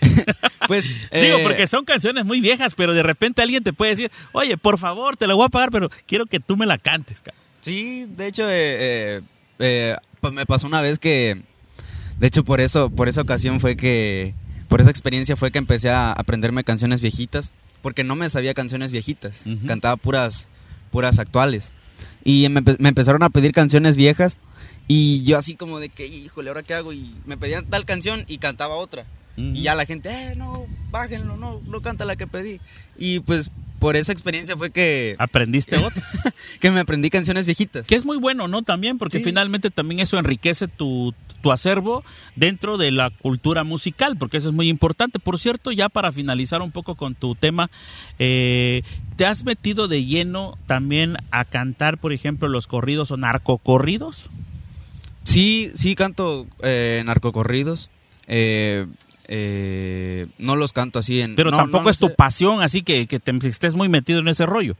pues 0.68 0.88
Digo, 1.10 1.38
eh, 1.38 1.40
porque 1.42 1.66
son 1.66 1.86
canciones 1.86 2.26
muy 2.26 2.42
viejas, 2.42 2.74
pero 2.74 2.92
de 2.92 3.02
repente 3.02 3.40
alguien 3.40 3.64
te 3.64 3.72
puede 3.72 3.92
decir, 3.92 4.10
oye, 4.32 4.58
por 4.58 4.76
favor, 4.76 5.16
te 5.16 5.26
la 5.26 5.32
voy 5.32 5.46
a 5.46 5.48
pagar, 5.48 5.70
pero 5.70 5.90
quiero 6.04 6.26
que 6.26 6.38
tú 6.38 6.58
me 6.58 6.66
la 6.66 6.76
cantes. 6.76 7.22
ca-". 7.22 7.32
Sí, 7.62 8.04
de 8.10 8.26
hecho, 8.26 8.42
eh, 8.46 8.50
eh, 8.52 9.20
eh, 9.58 9.96
me 10.30 10.44
pasó 10.44 10.66
una 10.66 10.82
vez 10.82 10.98
que, 10.98 11.40
de 12.18 12.26
hecho, 12.26 12.44
por 12.44 12.60
eso, 12.60 12.90
por 12.90 13.08
esa 13.08 13.22
ocasión 13.22 13.58
fue 13.58 13.74
que, 13.74 14.34
por 14.68 14.82
esa 14.82 14.90
experiencia 14.90 15.34
fue 15.34 15.50
que 15.50 15.56
empecé 15.56 15.88
a 15.88 16.12
aprenderme 16.12 16.62
canciones 16.62 17.00
viejitas, 17.00 17.52
porque 17.80 18.04
no 18.04 18.16
me 18.16 18.28
sabía 18.28 18.52
canciones 18.52 18.92
viejitas, 18.92 19.44
cantaba 19.66 19.96
puras, 19.96 20.48
puras 20.90 21.18
actuales. 21.18 21.72
Y 22.24 22.48
me, 22.48 22.62
empe- 22.62 22.76
me 22.78 22.88
empezaron 22.90 23.22
a 23.22 23.30
pedir 23.30 23.52
canciones 23.52 23.96
viejas 23.96 24.36
y 24.88 25.22
yo 25.22 25.38
así 25.38 25.54
como 25.56 25.78
de 25.80 25.88
que, 25.88 26.06
híjole, 26.06 26.48
¿ahora 26.48 26.62
qué 26.62 26.74
hago? 26.74 26.92
Y 26.92 27.14
me 27.26 27.36
pedían 27.36 27.66
tal 27.66 27.84
canción 27.84 28.24
y 28.28 28.38
cantaba 28.38 28.74
otra. 28.76 29.06
Y 29.36 29.62
ya 29.62 29.74
la 29.74 29.86
gente, 29.86 30.10
eh, 30.10 30.34
no, 30.36 30.66
bájenlo, 30.90 31.36
no, 31.38 31.62
no 31.66 31.80
canta 31.80 32.04
la 32.04 32.16
que 32.16 32.26
pedí. 32.26 32.60
Y 32.98 33.20
pues 33.20 33.50
por 33.78 33.96
esa 33.96 34.12
experiencia 34.12 34.54
fue 34.54 34.70
que, 34.70 35.14
Aprendiste 35.18 35.76
otro. 35.78 36.02
que 36.60 36.70
me 36.70 36.80
aprendí 36.80 37.08
canciones 37.08 37.46
viejitas. 37.46 37.86
que 37.86 37.94
es 37.94 38.04
muy 38.04 38.18
bueno, 38.18 38.48
¿no? 38.48 38.62
También, 38.62 38.98
porque 38.98 39.18
Sí. 39.18 39.24
finalmente 39.24 39.70
también 39.70 40.00
eso 40.00 40.18
enriquece 40.18 40.68
tu, 40.68 41.14
tu 41.42 41.52
acervo 41.52 42.04
dentro 42.36 42.76
de 42.76 42.90
la 42.90 43.10
cultura 43.10 43.64
musical, 43.64 44.16
porque 44.16 44.38
eso 44.38 44.50
es 44.50 44.54
muy 44.54 44.68
importante. 44.68 45.18
Por 45.18 45.38
cierto, 45.38 45.72
ya 45.72 45.88
para 45.88 46.12
finalizar 46.12 46.62
un 46.62 46.70
poco 46.70 46.94
con 46.94 47.14
tu 47.14 47.34
tema, 47.34 47.70
eh, 48.18 48.82
¿te 49.16 49.26
has 49.26 49.44
metido 49.44 49.88
de 49.88 50.04
lleno 50.04 50.58
también 50.66 51.16
a 51.30 51.44
cantar, 51.44 51.98
por 51.98 52.12
ejemplo, 52.12 52.48
los 52.48 52.66
corridos 52.66 53.10
o 53.10 53.16
narcocorridos? 53.16 54.30
Sí, 55.24 55.70
sí 55.74 55.94
canto 55.94 56.46
eh, 56.62 57.02
narcocorridos. 57.04 57.90
Eh, 58.26 58.86
eh, 59.32 60.26
no 60.38 60.56
los 60.56 60.72
canto 60.72 60.98
así 60.98 61.20
en... 61.20 61.36
Pero 61.36 61.52
no, 61.52 61.56
tampoco 61.56 61.84
no 61.84 61.90
es 61.90 61.98
tu 61.98 62.14
pasión, 62.14 62.62
así 62.62 62.82
que, 62.82 63.06
que 63.06 63.20
te 63.20 63.32
estés 63.46 63.74
muy 63.74 63.88
metido 63.88 64.18
en 64.18 64.28
ese 64.28 64.44
rollo. 64.44 64.76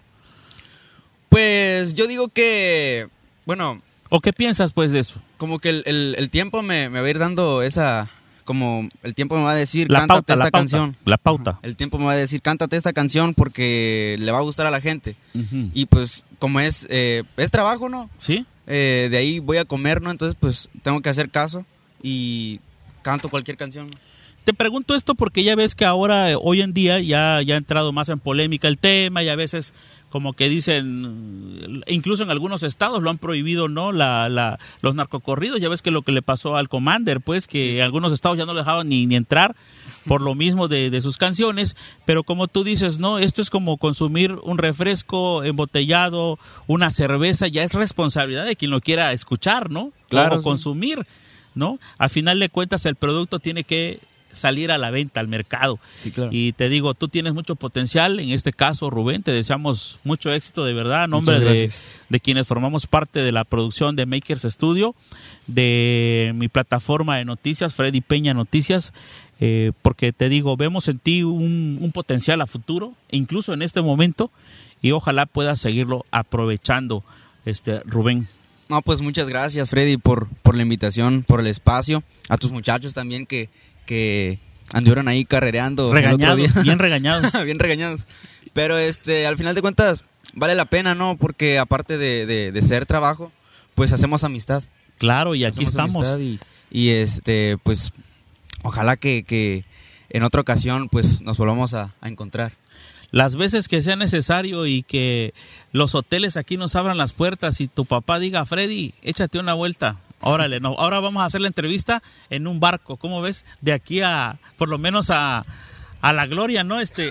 Pues 1.29 1.94
yo 1.94 2.09
digo 2.09 2.29
que... 2.29 3.09
Bueno, 3.46 3.81
¿O 4.11 4.20
qué 4.20 4.33
piensas 4.33 4.73
pues 4.73 4.90
de 4.92 4.99
eso? 5.01 5.20
como 5.38 5.59
que 5.59 5.70
el, 5.70 5.83
el- 5.87 6.14
el 6.18 6.29
tiempo 6.31 6.61
me, 6.62 6.90
me 6.90 7.01
va 7.01 7.07
a 7.07 7.11
ir 7.11 7.18
dando 7.18 7.62
esa... 7.62 8.11
Como 8.44 8.88
el 9.05 9.14
tiempo 9.14 9.37
me 9.37 9.42
va 9.44 9.53
a 9.53 9.55
decir, 9.55 9.88
La 9.90 10.01
cántate 10.01 10.16
pauta, 10.18 10.33
esta 10.33 10.44
la 10.44 10.51
pauta. 10.51 10.59
canción. 10.59 10.96
La 11.05 11.16
pauta. 11.18 11.59
El 11.62 11.77
tiempo 11.77 11.99
me 11.99 12.07
va 12.07 12.12
a 12.12 12.16
decir, 12.16 12.42
cántate 12.42 12.77
esta 12.77 12.92
canción 12.92 13.33
porque 13.35 14.16
le 14.18 14.33
va 14.33 14.38
a 14.38 14.42
gustar 14.42 14.66
a 14.66 14.70
la 14.73 14.81
gente. 14.81 15.14
Y 15.73 15.87
pues 15.87 16.25
como 16.40 16.59
es, 16.59 16.87
eh, 16.90 17.23
es 17.37 17.51
trabajo, 17.53 17.88
¿no? 17.88 18.11
¿Sí? 18.18 18.44
Eh, 18.66 19.07
de 19.11 19.16
ahí 19.18 19.38
voy 19.38 19.59
a 19.59 19.64
comer, 19.64 20.03
¿no? 20.03 20.11
Entonces 20.11 20.37
pues 20.40 20.68
tengo 20.83 21.01
que 21.01 21.11
hacer 21.11 21.31
caso 21.31 21.64
y 22.03 22.59
canto 23.03 23.29
cualquier 23.29 23.57
canción. 23.57 23.94
Te 24.42 24.53
pregunto 24.55 24.96
esto 24.96 25.14
porque 25.14 25.44
ya 25.44 25.55
ves 25.55 25.77
que 25.77 25.85
ahora, 25.85 26.31
eh, 26.33 26.37
hoy 26.40 26.61
en 26.62 26.73
día, 26.73 26.99
ya, 26.99 27.40
ya 27.42 27.55
ha 27.55 27.59
entrado 27.59 27.92
más 27.92 28.09
en 28.09 28.18
polémica 28.18 28.66
el 28.66 28.79
tema 28.79 29.23
y 29.23 29.29
a 29.29 29.37
veces 29.37 29.75
como 30.11 30.33
que 30.33 30.49
dicen, 30.49 31.83
incluso 31.87 32.23
en 32.23 32.31
algunos 32.31 32.62
estados 32.62 33.03
lo 33.03 33.11
han 33.11 33.18
prohibido, 33.18 33.68
¿no? 33.68 33.92
La, 33.92 34.29
la, 34.29 34.59
los 34.83 34.94
narcocorridos, 34.94 35.61
ya 35.61 35.68
ves 35.68 35.83
que 35.83 35.90
lo 35.90 36.03
que 36.03 36.12
le 36.12 36.20
pasó 36.20 36.57
al 36.57 36.68
Commander, 36.68 37.20
pues 37.20 37.46
que 37.46 37.79
en 37.79 37.85
algunos 37.85 38.12
estados 38.12 38.37
ya 38.37 38.44
no 38.44 38.53
le 38.53 38.61
dejaban 38.61 38.88
ni, 38.88 39.07
ni 39.07 39.16
entrar 39.16 39.55
por 40.07 40.20
lo 40.20 40.35
mismo 40.35 40.66
de, 40.68 40.90
de 40.90 41.01
sus 41.01 41.16
canciones, 41.16 41.77
pero 42.05 42.25
como 42.25 42.49
tú 42.49 42.64
dices, 42.64 42.99
¿no? 42.99 43.18
Esto 43.18 43.40
es 43.40 43.51
como 43.51 43.77
consumir 43.77 44.33
un 44.42 44.59
refresco 44.59 45.44
embotellado, 45.44 46.38
una 46.66 46.90
cerveza, 46.90 47.46
ya 47.49 47.62
es 47.62 47.75
responsabilidad 47.75 48.44
de 48.46 48.57
quien 48.57 48.70
lo 48.70 48.81
quiera 48.81 49.12
escuchar, 49.12 49.70
¿no? 49.70 49.92
Claro, 50.09 50.37
O 50.37 50.38
sí. 50.38 50.44
consumir, 50.44 51.07
¿no? 51.55 51.79
A 51.99 52.09
final 52.09 52.40
de 52.40 52.49
cuentas 52.49 52.85
el 52.87 52.96
producto 52.96 53.38
tiene 53.38 53.62
que 53.64 54.01
salir 54.32 54.70
a 54.70 54.78
la 54.78 54.90
venta, 54.90 55.20
al 55.20 55.28
mercado. 55.28 55.78
Sí, 55.98 56.10
claro. 56.10 56.30
Y 56.32 56.52
te 56.52 56.68
digo, 56.68 56.94
tú 56.94 57.08
tienes 57.08 57.34
mucho 57.34 57.56
potencial, 57.56 58.20
en 58.20 58.30
este 58.30 58.52
caso, 58.52 58.90
Rubén, 58.90 59.22
te 59.22 59.32
deseamos 59.32 59.98
mucho 60.04 60.32
éxito 60.32 60.64
de 60.64 60.72
verdad, 60.72 61.04
a 61.04 61.06
nombre 61.06 61.38
de, 61.38 62.20
quienes 62.20 62.46
formamos 62.46 62.86
parte 62.86 63.20
de 63.20 63.32
la 63.32 63.44
producción 63.44 63.96
de 63.96 64.06
Makers 64.06 64.42
Studio, 64.42 64.94
de 65.46 66.32
mi 66.34 66.48
plataforma 66.48 67.16
de 67.16 67.24
noticias, 67.24 67.74
Freddy 67.74 68.00
Peña 68.00 68.34
Noticias. 68.34 68.92
eh, 69.42 69.72
porque 69.80 70.12
te 70.12 70.28
digo, 70.28 70.56
vemos 70.56 70.88
en 70.88 70.98
ti 70.98 71.22
un, 71.22 71.78
un 71.80 71.92
potencial 71.92 72.40
a 72.42 72.46
futuro, 72.46 72.92
incluso 73.10 73.54
en 73.54 73.62
este 73.62 73.80
momento, 73.80 74.30
y 74.82 74.92
ojalá 74.92 75.26
puedas 75.26 75.60
seguirlo 75.60 76.04
aprovechando, 76.10 77.04
este 77.44 77.80
Rubén. 77.80 78.28
No, 78.70 78.82
pues 78.82 79.00
muchas 79.00 79.28
gracias, 79.28 79.68
Freddy, 79.68 79.96
por, 79.96 80.28
por 80.42 80.54
la 80.54 80.62
invitación, 80.62 81.24
por 81.26 81.40
el 81.40 81.48
espacio. 81.48 82.04
A 82.28 82.36
tus 82.36 82.52
muchachos 82.52 82.94
también 82.94 83.26
que, 83.26 83.48
que 83.90 84.38
anduvieron 84.72 85.09
ahí 85.09 85.24
carrereando. 85.24 85.83
el 85.85 85.88
otro 85.88 86.00
Regañados, 86.00 86.37
día. 86.37 86.62
bien 86.62 86.79
regañados. 86.79 87.33
bien 87.44 87.59
regañados. 87.59 88.03
Pero 88.53 88.79
este, 88.79 89.26
al 89.26 89.37
final 89.37 89.55
de 89.57 89.62
cuentas, 89.62 90.05
vale 90.35 90.55
la 90.55 90.64
pena, 90.66 90.94
¿no? 90.94 91.16
Porque 91.16 91.59
aparte 91.59 91.98
de, 91.98 92.24
de- 92.26 92.53
de 92.53 92.62
ser 92.62 92.87
trabajo, 92.87 93.33
pues 93.74 93.90
hacemos 93.92 94.22
amistad. 94.22 94.62
Claro, 94.98 95.35
y 95.35 95.44
aquí 95.44 95.64
Hacemos 95.64 95.70
estamos. 95.70 96.20
Y, 96.20 96.38
y, 96.70 96.90
este, 96.90 97.59
pues, 97.64 97.92
ojalá 98.62 98.96
que, 98.96 99.24
que 99.24 99.64
en 100.09 100.22
otra 100.22 100.40
ocasión, 100.40 100.88
pues, 100.88 101.20
nos 101.22 101.37
volvamos 101.37 101.74
a, 101.74 101.94
a 102.00 102.09
encontrar. 102.09 102.53
Las 103.12 103.35
veces 103.35 103.66
que 103.66 103.83
sea 103.83 103.96
necesario 103.96 104.66
y 104.66 104.85
que 104.85 105.35
los 105.72 105.96
hoteles 105.96 106.37
aquí 106.37 106.57
nos 106.57 106.76
abran 106.76 106.96
las 106.96 107.12
puertas 107.12 107.61
y 107.61 107.66
tu 107.66 107.85
papá 107.85 108.20
diga, 108.20 108.46
Freddy, 108.46 108.94
échate 109.03 109.40
una 109.40 109.55
vuelta. 109.55 109.96
Órale, 110.20 110.61
no, 110.61 110.74
ahora 110.78 111.00
vamos 111.00 111.22
a 111.22 111.26
hacer 111.26 111.40
la 111.40 111.48
entrevista 111.48 112.02
en 112.28 112.46
un 112.46 112.61
barco, 112.61 112.96
¿cómo 112.96 113.22
ves? 113.22 113.44
De 113.61 113.72
aquí 113.72 114.02
a, 114.02 114.38
por 114.59 114.68
lo 114.68 114.76
menos 114.76 115.11
a, 115.11 115.42
a 116.02 116.12
la 116.12 116.26
gloria, 116.26 116.62
¿no? 116.62 116.80
Este, 116.80 117.11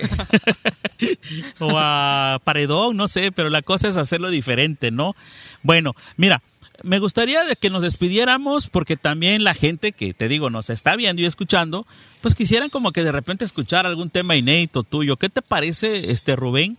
o 1.60 1.72
a 1.76 2.40
Paredón, 2.44 2.98
no 2.98 3.08
sé, 3.08 3.32
pero 3.32 3.50
la 3.50 3.62
cosa 3.62 3.88
es 3.88 3.98
hacerlo 3.98 4.30
diferente, 4.30 4.92
¿no? 4.92 5.16
Bueno, 5.64 5.96
mira, 6.18 6.42
me 6.84 7.00
gustaría 7.00 7.40
que 7.56 7.70
nos 7.70 7.82
despidiéramos 7.82 8.68
porque 8.68 8.96
también 8.96 9.44
la 9.44 9.54
gente 9.54 9.92
que 9.92 10.14
te 10.14 10.28
digo 10.28 10.50
nos 10.50 10.70
está 10.70 10.96
viendo 10.96 11.22
y 11.22 11.26
escuchando, 11.26 11.86
pues 12.22 12.36
quisieran 12.36 12.70
como 12.70 12.92
que 12.92 13.04
de 13.04 13.12
repente 13.12 13.44
escuchar 13.44 13.86
algún 13.86 14.10
tema 14.10 14.36
inédito 14.36 14.84
tuyo. 14.84 15.18
¿Qué 15.18 15.30
te 15.30 15.42
parece, 15.42 16.12
este 16.12 16.36
Rubén? 16.36 16.78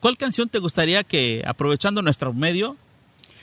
¿Cuál 0.00 0.16
canción 0.16 0.48
te 0.48 0.58
gustaría 0.58 1.04
que, 1.04 1.42
aprovechando 1.46 2.00
nuestro 2.00 2.32
medio, 2.32 2.76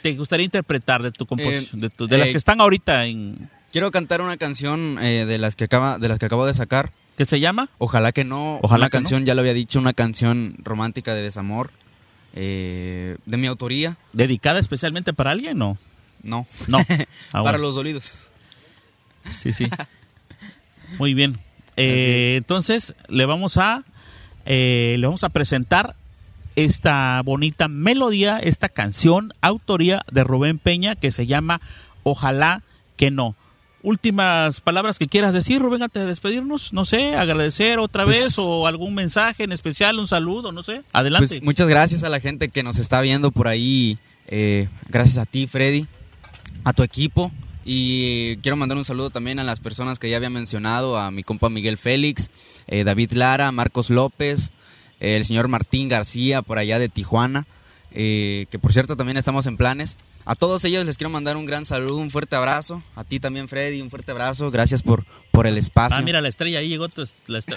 te 0.01 0.13
gustaría 0.15 0.45
interpretar 0.45 1.01
de 1.03 1.11
tu 1.11 1.25
composición, 1.25 1.79
de, 1.81 1.89
tu- 1.89 2.07
de 2.07 2.17
las 2.17 2.29
eh, 2.29 2.31
que 2.31 2.37
están 2.37 2.61
ahorita 2.61 3.05
en, 3.05 3.49
Quiero 3.71 3.91
cantar 3.91 4.21
una 4.21 4.37
canción 4.37 4.97
eh, 5.01 5.25
de 5.25 5.37
las 5.37 5.55
que 5.55 5.65
acaba, 5.65 5.99
de 5.99 6.07
las 6.07 6.19
que 6.19 6.25
acabo 6.25 6.45
de 6.45 6.53
sacar. 6.53 6.91
¿qué 7.17 7.25
se 7.25 7.39
llama? 7.39 7.67
Ojalá 7.79 8.11
que 8.11 8.23
no. 8.23 8.59
Ojalá 8.61 8.83
una 8.85 8.89
que 8.89 8.97
no. 8.97 9.01
canción, 9.03 9.25
ya 9.25 9.33
lo 9.35 9.41
había 9.41 9.53
dicho, 9.53 9.79
una 9.79 9.93
canción 9.93 10.55
romántica 10.63 11.13
de 11.15 11.21
desamor. 11.23 11.71
eh, 12.33 13.17
de 13.25 13.37
mi 13.37 13.47
autoría. 13.47 13.97
¿Dedicada 14.13 14.59
especialmente 14.59 15.13
para 15.13 15.31
alguien? 15.31 15.57
No. 15.57 15.77
No. 16.23 16.45
No. 16.67 16.77
Ah, 17.33 17.43
Para 17.43 17.57
los 17.57 17.73
dolidos. 17.75 18.29
Sí, 19.35 19.51
sí. 19.51 19.67
Muy 20.97 21.13
bien. 21.13 21.37
Eh, 21.75 22.35
entonces 22.37 22.95
le 23.09 23.25
vamos 23.25 23.57
a 23.57 23.83
eh, 24.45 24.95
le 24.97 25.05
vamos 25.05 25.23
a 25.25 25.29
presentar 25.29 25.95
esta 26.57 27.21
bonita 27.23 27.67
melodía, 27.67 28.39
esta 28.39 28.67
canción, 28.67 29.31
autoría 29.41 30.03
de 30.11 30.23
Rubén 30.23 30.57
Peña 30.57 30.95
que 30.95 31.11
se 31.11 31.27
llama 31.27 31.61
Ojalá 32.03 32.63
que 32.97 33.11
no. 33.11 33.35
Últimas 33.83 34.59
palabras 34.59 34.97
que 34.97 35.07
quieras 35.07 35.33
decir, 35.33 35.61
Rubén, 35.61 35.83
antes 35.83 36.01
de 36.01 36.09
despedirnos, 36.09 36.73
no 36.73 36.83
sé, 36.83 37.15
agradecer 37.15 37.77
otra 37.77 38.03
Pues- 38.05 38.17
vez 38.23 38.39
o 38.39 38.65
algún 38.67 38.95
mensaje 38.95 39.43
en 39.43 39.51
especial, 39.51 39.99
un 39.99 40.07
saludo, 40.07 40.51
no 40.51 40.63
sé. 40.63 40.81
Adelante. 40.93 41.27
Pues 41.27 41.43
muchas 41.43 41.67
gracias 41.67 42.03
a 42.03 42.09
la 42.09 42.19
gente 42.19 42.49
que 42.49 42.63
nos 42.63 42.79
está 42.79 42.99
viendo 43.01 43.31
por 43.31 43.47
ahí. 43.47 43.97
eh, 44.29 44.67
gracias 44.89 45.19
a 45.19 45.25
ti, 45.25 45.47
Freddy, 45.47 45.85
a 46.65 46.73
tu 46.73 46.83
equipo. 46.83 47.31
Y 47.63 48.35
quiero 48.37 48.57
mandar 48.57 48.77
un 48.77 48.83
saludo 48.83 49.09
también 49.09 49.39
a 49.39 49.43
las 49.45 49.59
personas 49.61 49.99
que 49.99 50.09
ya 50.09 50.17
había 50.17 50.29
mencionado, 50.29 50.97
a 50.97 51.11
mi 51.11 51.23
compa 51.23 51.47
Miguel 51.49 51.77
Félix, 51.77 52.29
eh, 52.67 52.83
David 52.83 53.11
Lara, 53.13 53.51
Marcos 53.53 53.89
López, 53.89 54.51
el 54.99 55.25
señor 55.25 55.47
Martín 55.47 55.89
García 55.89 56.41
por 56.41 56.57
allá 56.57 56.79
de 56.79 56.89
Tijuana, 56.89 57.45
eh, 57.91 58.47
que 58.49 58.59
por 58.59 58.73
cierto 58.73 58.95
también 58.95 59.17
estamos 59.17 59.45
en 59.45 59.57
planes. 59.57 59.97
A 60.25 60.35
todos 60.35 60.63
ellos 60.65 60.85
les 60.85 60.97
quiero 60.97 61.09
mandar 61.09 61.37
un 61.37 61.45
gran 61.45 61.65
saludo, 61.65 61.97
un 61.97 62.11
fuerte 62.11 62.35
abrazo. 62.35 62.83
A 62.95 63.05
ti 63.05 63.19
también, 63.19 63.47
Freddy, 63.47 63.81
un 63.81 63.89
fuerte 63.89 64.11
abrazo. 64.11 64.51
Gracias 64.51 64.83
por, 64.83 65.05
por 65.31 65.47
el 65.47 65.57
espacio. 65.57 65.97
Ah, 65.97 66.01
mira 66.01 66.19
la 66.19 66.27
estrella, 66.27 66.59
ahí 66.59 66.67
llegó 66.67 66.89
tu 66.89 67.03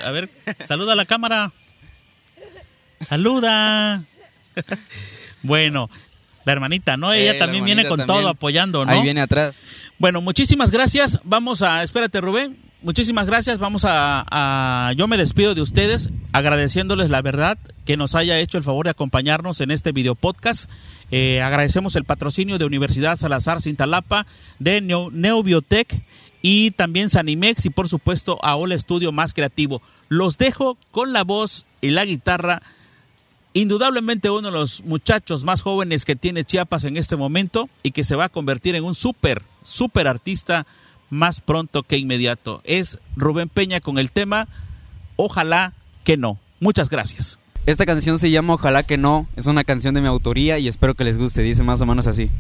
A 0.05 0.11
ver, 0.13 0.31
saluda 0.69 0.93
a 0.93 0.97
la 0.97 1.05
cámara. 1.05 1.53
Saluda. 3.01 4.05
bueno, 5.43 5.91
la 6.45 6.53
hermanita, 6.53 6.97
¿no? 6.97 7.13
Eh, 7.13 7.23
Ella 7.23 7.33
la 7.35 7.39
también 7.41 7.65
viene 7.65 7.89
con 7.89 7.99
también. 7.99 8.21
todo 8.21 8.29
apoyando, 8.29 8.85
¿no? 8.85 8.93
Ahí 8.93 9.03
viene 9.03 9.21
atrás. 9.21 9.61
Bueno, 9.99 10.21
muchísimas 10.21 10.71
gracias. 10.71 11.19
Vamos 11.25 11.63
a, 11.63 11.83
espérate 11.83 12.21
Rubén, 12.21 12.57
muchísimas 12.83 13.27
gracias. 13.27 13.59
Vamos 13.59 13.85
a, 13.87 14.93
yo 14.97 15.09
me 15.09 15.17
despido 15.17 15.55
de 15.55 15.61
ustedes 15.61 16.11
agradeciéndoles 16.33 17.11
la 17.11 17.23
verdad 17.23 17.59
que 17.85 17.97
nos 17.97 18.15
haya 18.15 18.39
hecho 18.39 18.59
el 18.59 18.65
favor 18.65 18.85
de 18.85 18.91
acompañarnos 18.91 19.61
en 19.61 19.71
este 19.71 19.93
video 19.93 20.15
podcast. 20.15 20.71
Eh, 21.11 21.41
agradecemos 21.43 21.97
el 21.97 22.05
patrocinio 22.05 22.59
de 22.59 22.65
Universidad 22.65 23.17
Salazar 23.17 23.61
Cintalapa, 23.61 24.27
de 24.59 24.81
Neo, 24.81 25.11
Neobiotech 25.11 26.03
y 26.43 26.71
también 26.73 27.11
Sanimex 27.11 27.67
y 27.67 27.71
por 27.71 27.89
supuesto 27.89 28.39
a 28.43 28.57
Ola 28.57 28.75
Estudio 28.75 29.13
Más 29.13 29.35
Creativo. 29.35 29.83
Los 30.09 30.39
dejo 30.39 30.79
con 30.91 31.13
la 31.13 31.25
voz 31.25 31.67
y 31.81 31.91
la 31.91 32.05
guitarra 32.05 32.63
indudablemente 33.53 34.31
uno 34.31 34.49
de 34.49 34.53
los 34.53 34.85
muchachos 34.85 35.45
más 35.45 35.63
jóvenes 35.63 36.05
que 36.05 36.17
tiene 36.17 36.45
Chiapas 36.45 36.85
en 36.85 36.97
este 36.97 37.17
momento 37.17 37.69
y 37.83 37.91
que 37.91 38.05
se 38.05 38.15
va 38.15 38.27
a 38.27 38.29
convertir 38.29 38.77
en 38.77 38.85
un 38.85 38.95
súper, 38.95 39.43
súper 39.63 40.07
artista 40.07 40.67
más 41.11 41.41
pronto 41.41 41.83
que 41.83 41.99
inmediato. 41.99 42.61
Es 42.65 42.99
Rubén 43.17 43.49
Peña 43.49 43.81
con 43.81 43.99
el 43.99 44.11
tema 44.11 44.49
Ojalá 45.17 45.75
que 46.03 46.17
no. 46.17 46.39
Muchas 46.61 46.89
gracias. 46.89 47.39
Esta 47.67 47.85
canción 47.85 48.19
se 48.19 48.31
llama 48.31 48.55
Ojalá 48.55 48.83
que 48.83 48.97
no, 48.97 49.27
es 49.37 49.47
una 49.47 49.65
canción 49.65 49.95
de 49.95 50.01
mi 50.01 50.07
autoría 50.07 50.59
y 50.59 50.67
espero 50.67 50.95
que 50.95 51.05
les 51.05 51.19
guste, 51.19 51.43
dice 51.43 51.63
más 51.63 51.81
o 51.83 51.87
menos 51.87 52.07
así. 52.07 52.31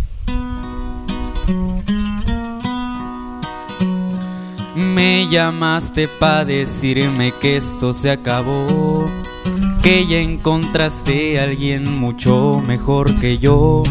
Me 4.75 5.29
llamaste 5.29 6.09
pa' 6.09 6.45
decirme 6.45 7.35
que 7.41 7.59
esto 7.59 7.93
se 7.93 8.11
acabó, 8.11 9.07
que 9.83 10.07
ya 10.07 10.19
encontraste 10.19 11.39
a 11.39 11.45
alguien 11.45 11.99
mucho 11.99 12.63
mejor 12.67 13.15
que 13.21 13.39
yo, 13.39 13.83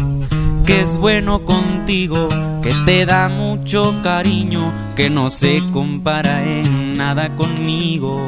que 0.70 0.82
es 0.82 0.98
bueno 0.98 1.44
contigo, 1.44 2.28
que 2.62 2.70
te 2.86 3.04
da 3.04 3.28
mucho 3.28 3.92
cariño, 4.04 4.72
que 4.94 5.10
no 5.10 5.28
se 5.28 5.60
compara 5.72 6.44
en 6.44 6.96
nada 6.96 7.34
conmigo. 7.34 8.20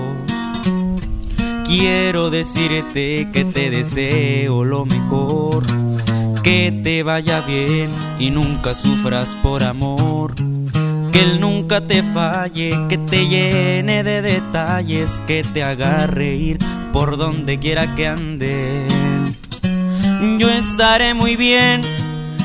Quiero 1.65 2.31
decirte 2.31 3.29
que 3.33 3.45
te 3.45 3.71
deseo 3.71 4.65
lo 4.65 4.85
mejor, 4.85 5.63
que 6.43 6.81
te 6.83 7.05
vaya 7.05 7.43
bien 7.43 7.91
y 8.19 8.31
nunca 8.31 8.75
sufras 8.75 9.37
por 9.41 9.63
amor. 9.63 10.35
Que 11.13 11.23
él 11.23 11.39
nunca 11.39 11.87
te 11.87 12.03
falle, 12.03 12.77
que 12.89 12.99
te 12.99 13.29
llene 13.29 14.03
de 14.03 14.21
detalles, 14.21 15.21
que 15.29 15.45
te 15.45 15.63
haga 15.63 16.09
reír 16.09 16.59
por 16.93 17.17
donde 17.17 17.61
quiera 17.61 17.95
que 17.95 18.09
ande. 18.09 18.85
Yo 20.39 20.51
estaré 20.51 21.15
muy 21.15 21.37
bien, 21.37 21.83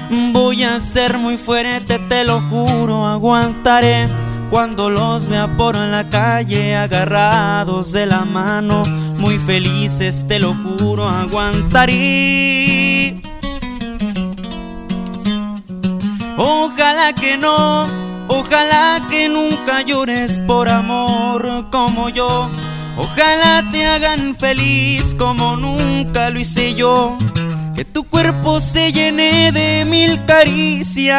voy 0.10 0.64
a 0.64 0.80
ser 0.80 1.18
muy 1.18 1.38
fuerte, 1.38 2.00
te 2.00 2.24
lo 2.24 2.40
juro, 2.42 3.08
aguantaré. 3.08 4.08
Cuando 4.50 4.90
los 4.90 5.28
vea 5.28 5.48
por 5.58 5.76
la 5.76 6.08
calle 6.08 6.76
agarrados 6.76 7.92
de 7.92 8.06
la 8.06 8.24
mano, 8.24 8.84
muy 9.18 9.38
felices, 9.40 10.26
te 10.28 10.40
lo 10.40 10.54
juro, 10.54 11.08
aguantaré. 11.08 13.22
Ojalá 16.38 17.14
que 17.14 17.38
no, 17.38 17.86
ojalá 18.28 19.02
que 19.10 19.28
nunca 19.28 19.82
llores 19.82 20.40
por 20.48 20.70
amor 20.70 21.66
como 21.72 22.10
yo. 22.10 22.50
Ojalá 22.96 23.64
te 23.72 23.86
hagan 23.86 24.36
feliz 24.36 25.16
como 25.18 25.56
nunca 25.56 26.30
lo 26.30 26.40
hice 26.40 26.74
yo. 26.74 27.18
Que 27.78 27.86
tu 27.86 28.04
cuerpo 28.04 28.60
se 28.60 28.92
llene 28.92 29.52
de 29.52 29.86
mil 29.86 30.20
caricias. 30.26 31.16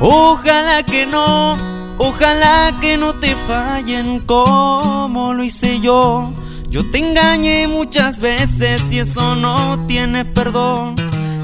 Ojalá 0.00 0.82
que 0.82 1.06
no, 1.06 1.56
ojalá 1.98 2.76
que 2.80 2.96
no 2.96 3.14
te 3.20 3.36
fallen 3.46 4.18
como 4.26 5.32
lo 5.32 5.44
hice 5.44 5.78
yo. 5.78 6.32
Yo 6.70 6.90
te 6.90 6.98
engañé 6.98 7.68
muchas 7.68 8.18
veces 8.18 8.82
y 8.90 8.98
eso 8.98 9.36
no 9.36 9.86
tiene 9.86 10.24
perdón. 10.24 10.96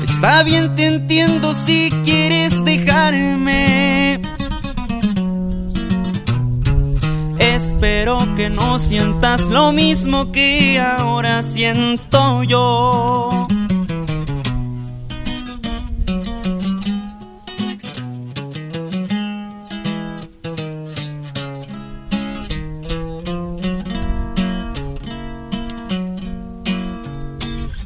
Está 0.02 0.42
bien, 0.42 0.74
te 0.74 0.86
entiendo 0.86 1.54
si 1.54 1.90
quieres 2.02 2.64
dejarme. 2.64 3.77
Espero 7.58 8.18
que 8.36 8.48
no 8.48 8.78
sientas 8.78 9.48
lo 9.48 9.72
mismo 9.72 10.30
que 10.30 10.78
ahora 10.78 11.42
siento 11.42 12.44
yo. 12.44 13.48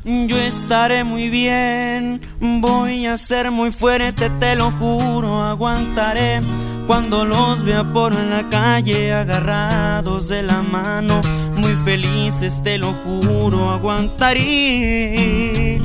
Yo 0.04 0.36
estaré 0.36 1.02
muy 1.02 1.30
bien, 1.30 2.20
voy 2.40 3.06
a 3.06 3.16
ser 3.16 3.50
muy 3.50 3.70
fuerte, 3.70 4.28
te 4.38 4.54
lo 4.54 4.70
juro, 4.72 5.42
aguantaré 5.42 6.42
cuando 6.87 7.24
los 7.24 7.64
vea 7.64 7.85
por 7.85 8.14
la 8.14 8.49
calle 8.49 9.12
agarrados 9.12 10.28
de 10.28 10.43
la 10.43 10.62
mano, 10.62 11.20
muy 11.57 11.74
felices, 11.85 12.62
te 12.62 12.78
lo 12.78 12.93
juro, 13.05 13.70
aguantaré. 13.70 15.80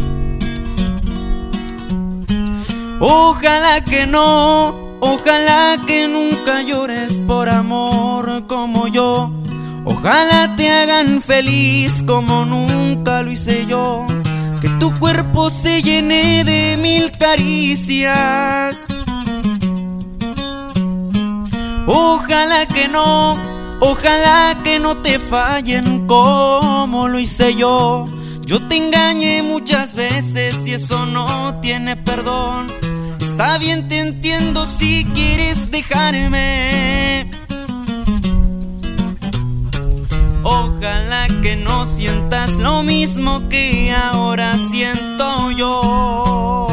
Ojalá 2.99 3.83
que 3.83 4.07
no, 4.07 4.97
ojalá 4.99 5.77
que 5.85 6.07
nunca 6.07 6.63
llores 6.63 7.19
por 7.27 7.47
amor 7.47 8.47
como 8.47 8.87
yo. 8.87 9.31
Ojalá 9.85 10.55
te 10.57 10.69
hagan 10.69 11.21
feliz 11.21 12.03
como 12.05 12.43
nunca 12.43 13.21
lo 13.21 13.31
hice 13.31 13.67
yo. 13.67 14.07
Que 14.61 14.69
tu 14.79 14.91
cuerpo 14.97 15.51
se 15.51 15.83
llene 15.83 16.43
de 16.43 16.75
mil 16.77 17.11
caricias. 17.11 18.86
Ojalá 21.87 22.67
que 22.67 22.89
no, 22.89 23.37
ojalá 23.79 24.57
que 24.61 24.77
no 24.77 24.97
te 24.97 25.19
fallen 25.19 26.05
como 26.05 27.07
lo 27.07 27.17
hice 27.17 27.55
yo. 27.55 28.07
Yo 28.41 28.61
te 28.67 28.75
engañé 28.75 29.41
muchas 29.41 29.95
veces 29.95 30.55
y 30.65 30.73
eso 30.73 31.05
no 31.05 31.59
tiene 31.61 31.95
perdón. 31.95 32.67
Está 33.19 33.57
bien, 33.57 33.87
te 33.87 33.99
entiendo 33.99 34.65
si 34.65 35.05
quieres 35.13 35.71
dejarme. 35.71 37.31
Ojalá 40.43 41.27
que 41.41 41.55
no 41.55 41.85
sientas 41.85 42.51
lo 42.57 42.83
mismo 42.83 43.47
que 43.47 43.93
ahora 43.93 44.57
siento 44.69 45.51
yo. 45.51 46.66